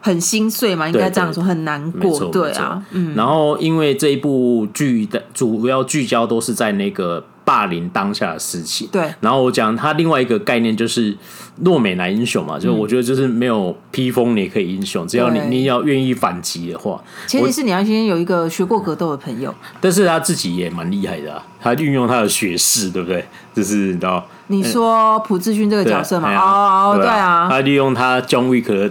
[0.00, 2.18] 很心碎嘛，应该这样说，很难过。
[2.30, 3.14] 对啊，嗯。
[3.14, 7.24] 然后，因为这一部剧的主要聚焦都是在那个。
[7.48, 9.10] 霸凌当下的事情，对。
[9.20, 11.16] 然后我讲他另外一个概念就是
[11.64, 19.54] 弱美男英雄嘛，就我觉得就是没有披风你也可以英雄，只要你你要愿意反击的话，前提是你要先有一个学过格斗的朋友。
[19.80, 23.24] 但是他自己也蛮厉害的啊，他运用他的学识，对不对？
[23.54, 26.36] 就是你知道，你说朴智勋这个角色嘛？
[26.36, 28.88] 哦，对啊，他利用他 John Wick 的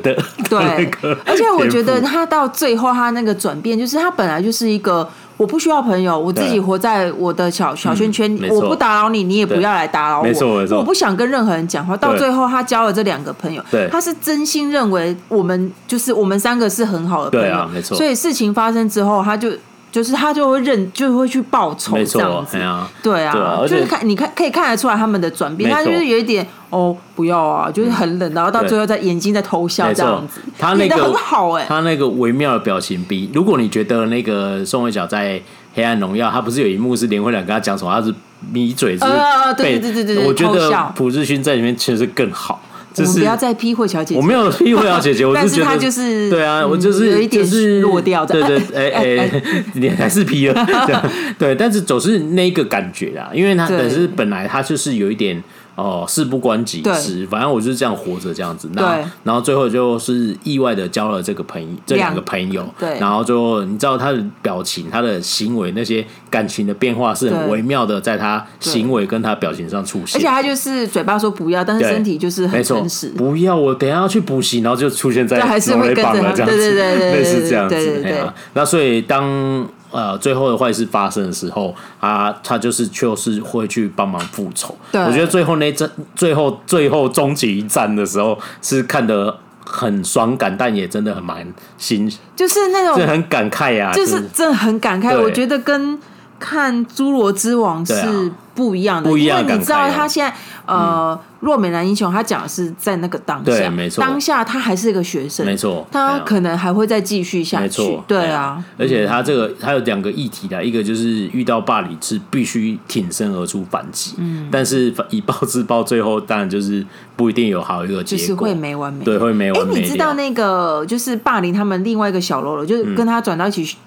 [0.49, 0.91] 对，
[1.23, 5.07] 而且我觉得他到最后他那个转变，就是他本来就是一个。
[5.37, 10.23] 我不需要朋友，我自己活在我的小小圈圈，嗯、我不打扰你，你也不要来打扰我。
[10.23, 11.95] 没错没错，我不想跟任何人讲话。
[11.95, 17.55] 到最后，他交了这两个朋友，他是真心认为我们就是我们三个是很好的朋友。
[17.55, 17.95] 啊、没错。
[17.95, 19.51] 所以事情发生之后，他就
[19.97, 22.55] 就是他就会认，就会去报仇这样子。
[23.01, 26.47] 对啊，对啊，就是看你看可以看得出来他们的转变，他就是有一点。
[26.69, 35.39] 哦，不要啊，就是很冷，然后到最后在眼睛在偷笑这样子，他那个很好哎，他那个微妙的表情比，如果你觉得那个宋慧乔在
[35.73, 38.13] 《黑暗荣耀》，他不是有一幕是连慧良跟他讲什么，他是
[38.51, 42.61] 抿嘴，呃，对对对对对，我觉得朴智勋在里面其实更好，
[43.05, 49.43] 就是不要再批慧乔姐姐，我没有批慧乔姐姐，我是觉得她就是对啊，我就是有一点是落掉的，对对， 哎哎，
[49.73, 50.67] 你还是批了，
[51.37, 55.43] 对，但是总是那个感觉啦，因为她本是本来她就是有一点。
[55.77, 58.67] 哦，事不关己事，反正我就是这样活着，这样子。
[58.73, 62.67] 那然后最后就是意外的交了这个朋友，这两个朋友。
[62.79, 70.19] 对，然后就你知道他的表情、他的行为那些感情的变化是很微妙的，在他行为跟他表情上出现。
[70.19, 73.09] 而且他就是嘴巴说不要，但是身体就是很诚实。
[73.09, 77.75] 不要，我等下要去补习，然后就出现在还是会跟着这样子，对对对对，类似这样子。
[77.75, 78.23] 对。
[78.55, 79.69] 那所以当。
[79.97, 84.77] 呃，最后的坏事发生的时候，他他就是就是会去帮忙复仇。
[84.91, 89.35] 对，我觉得最后那战，最后最后终极一战的时候，是看得
[89.65, 95.19] 很爽感，但也真的很蛮心，就是那种很感慨呀、啊，就是真的很感慨。
[95.19, 95.97] 我觉得跟
[96.39, 100.35] 看《侏罗之王》是不一样的，不一样，因为你知道他现在
[100.65, 101.19] 呃。
[101.39, 108.65] 弱美男英雄，他讲的是在那个当下，没错，当下他还是一个学生，没错，他可能还会再继续下去，没，对啊。
[108.75, 116.83] 而且他这个他有两个议题的，一个就是遇到霸凌是必须挺身而出反击，嗯，但是以暴制暴，最后当然就是
[117.15, 119.61] 不一定有好一个结果，就是会没完没了，对，会没完。
[119.61, 123.77] 哎，你知道那个就是霸凌他们另外一个小喽啰，就是跟他转到一起。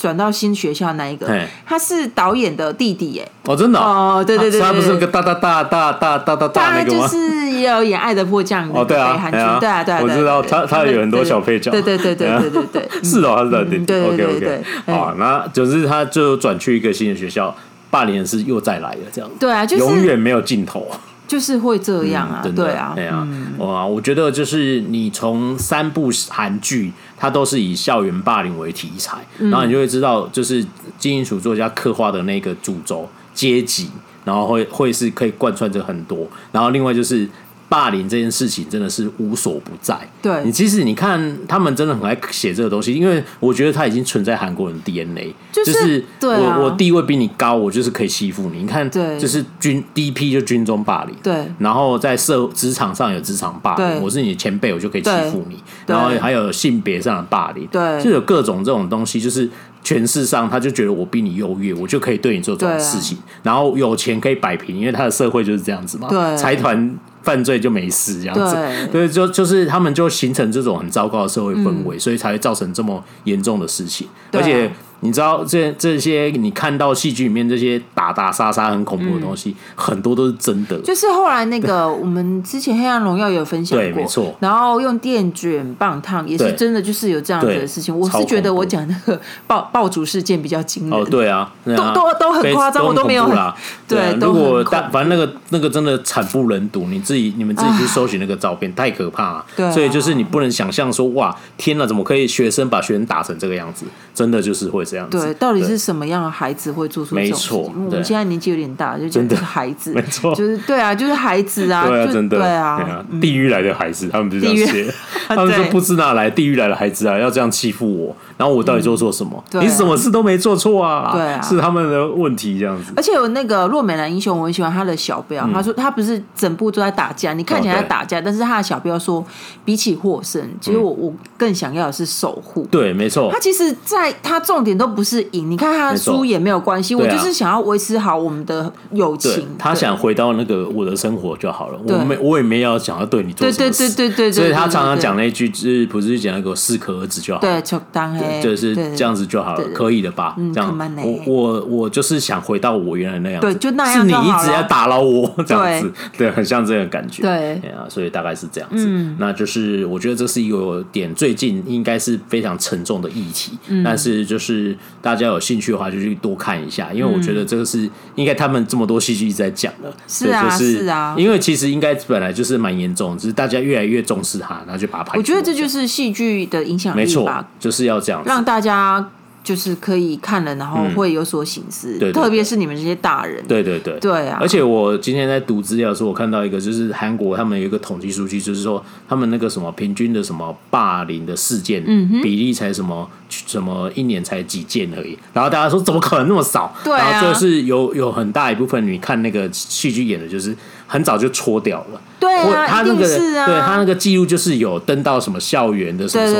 [0.00, 1.26] 转到新学校那一个，
[1.66, 3.30] 他是导演的弟弟耶。
[3.44, 7.06] 哦，真的哦，对对对，他不是个大大大大大大大大那个吗？
[7.06, 17.54] 就是也有演《爱的迫降》哦，对啊，对啊，对啊，我知道他他有很多小配角，对对对对对对对，是哦，他是弟弟，对对对对，好，那就是他就转去一个新的学校，
[17.90, 20.90] 霸凌是又再来了，这样，对啊，就永远没有尽头。
[21.30, 23.18] 就是会这样啊，嗯、对啊，对啊，
[23.58, 23.94] 哇、嗯！
[23.94, 30.66] 我觉得就是你从三部韩剧，它都是以校园霸凌为题材，嗯、然后你就会知道，就是
[30.98, 33.88] 金英淑作家刻画的那个主轴阶级，
[34.24, 37.28] 然后会会是可以贯穿着很多，然后另外就是。
[37.70, 39.96] 霸凌这件事情真的是无所不在。
[40.20, 48.62] 对，你其实你看他们真的很爱写这个东西，因为我觉得他已经存在韩国人 DNA，就是我我地位比你高，我就是可以欺负你。
[48.62, 55.62] 你看，就是军第一批就军中霸凌，对，然后在社职场上有职场霸凌，我是你的前辈，我就可以欺负你。
[55.86, 59.48] 然后还有性别上的霸凌，对，就有各种这种东西，就是。
[59.82, 66.06] 确权势上，他就觉得我比你优越，我就可以对你做这种事情，然后有钱可以摆平，因为他的社会就是这样子嘛。
[66.08, 68.56] 对，财团犯罪就没事这样子。
[68.90, 74.70] 对，就就是他们就形成这种很糟糕的社会氛围，所以才会造成这么严重的事情，而且。
[75.00, 80.78] 你知道这这些你看到戏剧里面这些打打杀杀很恐怖的东西，嗯、很多都是真的。
[80.80, 84.34] 就是后来那个我们之前《黑暗荣耀》有分享过，对，没错。
[84.40, 87.98] 然后用电卷棒烫也是真的，就是有这样子的事情。
[87.98, 90.92] 我是觉得我讲那个爆爆竹事件比较惊人。
[90.92, 93.54] 哦，对啊，对啊都都都很夸张，我都没有啦。
[93.88, 99.46] 对，对啊、如果但反正那个那个真的惨不忍睹，你自己你们自己去搜寻那个照片，太可怕了。
[99.56, 103.86] 对、啊，所以就是你不能想象说哇，天哪，怎么可以学生把学生打成这个样子？
[104.12, 105.18] 真的就是会这样子。
[105.18, 105.34] 对。
[105.34, 107.58] 到底是什么样的孩子会做出这种事情？
[107.58, 114.92] 没错，我们现在年纪有点大，就讲是孩子， 没错，就是对啊，就是孩子啊，对啊，真的，对啊，地狱来的孩子，他们就这样写，
[115.28, 119.44] 他们说 不知哪来地狱来的孩子啊，要这样欺负我，然后我到底做错什么？
[119.60, 122.90] 你什么事都没做错啊，对啊，是他们的问题这样子。
[122.96, 129.22] 而且有那个洛美男英雄，我很喜欢他的小标，他说他不是整部都在打架，你看起来在打架，但是他的小标说，
[129.62, 132.66] 比起获胜，其实我我更想要的是守护。
[132.70, 133.28] 对，没错。
[133.30, 135.50] 他其实在他重点都不是赢。
[135.50, 139.46] 你看他输也没有关系，我就是想要维持好我们的友情。
[139.58, 143.94] 他想回到那个我的生活就好了，我没我也没要想要对你做什么事。
[143.94, 150.36] 对对对对，所以他常常讲那句就是不是讲那个适可而止就好，对，就当就是这样子就好了，可以的吧？
[150.52, 154.00] 这样，我我我就是想回到我原来那样子，对，就那样。
[154.00, 158.86] 是你一直在打扰我这样子，对，很像这个感觉，对啊，所以大概是这样子。
[159.18, 163.52] 那就是我觉得这是一个点，最近应该是非常沉重的议题，
[163.82, 165.30] 但是就是大家。
[165.30, 175.16] 有兴趣的话，就去多看一下，因为我觉得这个是应该他们这么多戏剧一直在讲的，是啊，是啊，因为其实应该本来就是蛮严重，只是大家越来越重视它，然后就把它拍。
[175.16, 179.10] 我觉得这就是戏剧的影响力吧，没错，就是要这样让大家。
[179.42, 183.42] 就是可以看了，然后会有所醒思，特别是你们这些大人。
[183.48, 184.36] 对对对，对啊！
[184.38, 195.18] 而且我今天在读资料的时候，我看到一个，就是韩国他们有一个统计数据，就是说他们那个什么平均的什么霸凌的事件嗯比例才什么什么一年才几件而已。
[195.32, 196.70] 然后大家说怎么可能那么少？
[196.84, 200.54] 对啊，然后就是有有很大一部分，你看那个戏剧演的，就是
[200.86, 202.00] 很早就戳掉了。
[202.20, 206.34] 对啊，他那个对他那个记录就是有登到什么校园的什么什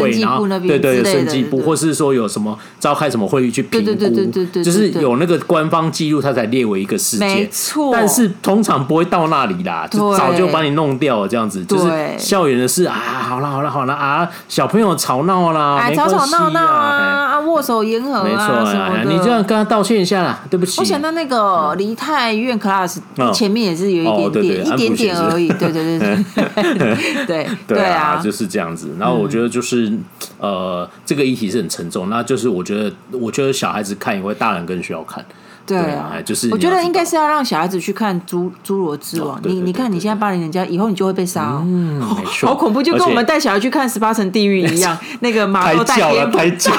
[0.00, 7.28] 么委员会，然后对对生技部，或是说有什么召开什么会议去评估，就是有那个官方记录，他才列为一个事件。
[7.28, 11.64] 没错，但是通常不会到那里啦，就早就把你弄掉了，这样子。
[11.64, 20.80] 就是校园的事啊，好了好了好了啊，小朋友吵闹啦，吵吵闹闹啊，握手言和，没错，你这样跟他道歉一下啦，对不起。
[20.80, 22.98] 我想到那个梨泰院 class
[23.34, 25.15] 前面也是有一点点，一点点。
[25.22, 28.94] 而已，对对对对 对对啊，就是这样子。
[28.98, 29.92] 然后我觉得就是
[30.38, 32.08] 呃，这个议题是很沉重。
[32.08, 35.24] 那就是我觉得，我觉得小孩子看，也会大人更需要看。
[35.66, 39.36] 对啊，就是我觉得应该是要让小孩子去看《侏侏罗之王》。
[39.44, 41.60] 你你看，你现在霸凌人家，以后你就会被杀。
[41.64, 42.00] 嗯，
[42.44, 44.96] 好恐怖，就跟我们带小孩去看《十八层地狱》一样。
[45.20, 46.78] 那个马都带了，太久了。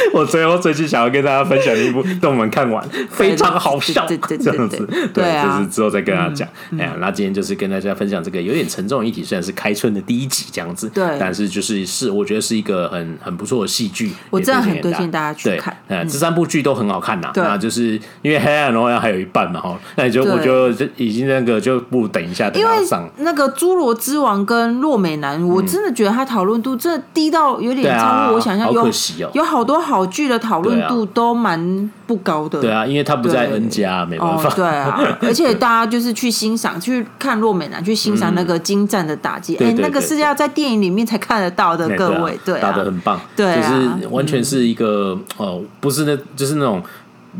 [0.12, 6.48] 我最后最近想要跟大家分享的一部， 等我们看完非常好笑，这样子，对，就是之后再跟大家讲。
[6.78, 15.76] 哎呀，那今天就是跟大家分享这个有点沉重的议题，虽然是开春的第一集这样子，对，但是就是是我觉得是一个很很不错的戏剧，我真的很推荐大家去看。
[15.88, 23.08] 哎，这三部剧都很好看呐，那就是因为《黑暗荣耀》还有一半嘛哈，那你就我就已经那个就不等一下等它上。
[23.18, 30.06] 那个《侏罗之王》跟《洛美男》，我真的觉得他讨论度真的低到有点超乎我想象，有有好多好。
[30.10, 46.82] 剧的讨论度都蛮不高的，对啊，因为他不在 N 家，没办法，对啊， 而且大家就是去欣赏、去看洛美男，去欣赏那个精湛的打击，哎，那个是要在电影里面才看得到的，各位，对，打的很棒，对，就是完全是一个呃，不是那，就是那种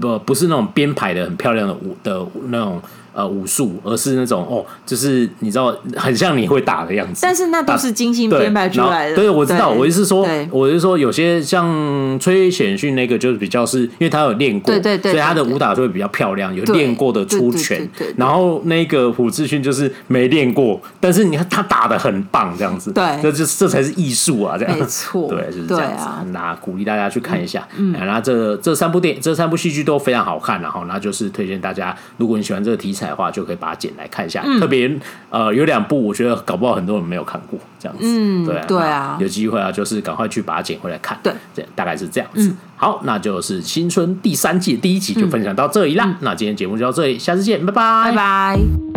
[0.01, 2.81] 不不是那种编排的很漂亮的舞的那种。
[3.13, 7.21] 呃，武术，而是那种哦，就是你知道，很像你会打的样子。
[7.23, 9.17] 但是那都是精心编排出来的。
[9.17, 9.71] 对，我知道。
[9.71, 17.89] 我意思是说，我是说，有些像崔显训那个，就是比较是因为他有练过，对对对，所以他的武打就会比较漂亮，有练过的出拳。
[18.17, 22.93] 然后那个朴志勋就是没练过，但是你看他打的很棒，这样子。
[22.93, 24.79] 对，这就这才是艺术啊，这样。
[24.79, 26.07] 没错， 对，就是这样子。
[26.33, 27.67] 那鼓励大家去看一下。
[27.77, 27.93] 嗯。
[27.93, 33.00] 然后这这三部电影，这三部戏剧都非常好看，然后那就是推荐大家，如果你喜欢这个题材。
[33.09, 34.91] 的话就可以把它剪来看一下，特别
[35.31, 42.55] 呃有两部，我觉得搞不好很多人没有看过，这样子，嗯，对对啊，有机会啊，就是赶快去把它剪回来看，对，这大概是这样子。
[42.77, 46.17] 好，那就是新春第三季第一集就分享到这里啦。
[46.21, 48.90] 那今天节目就到这里，下次见，拜拜，拜拜。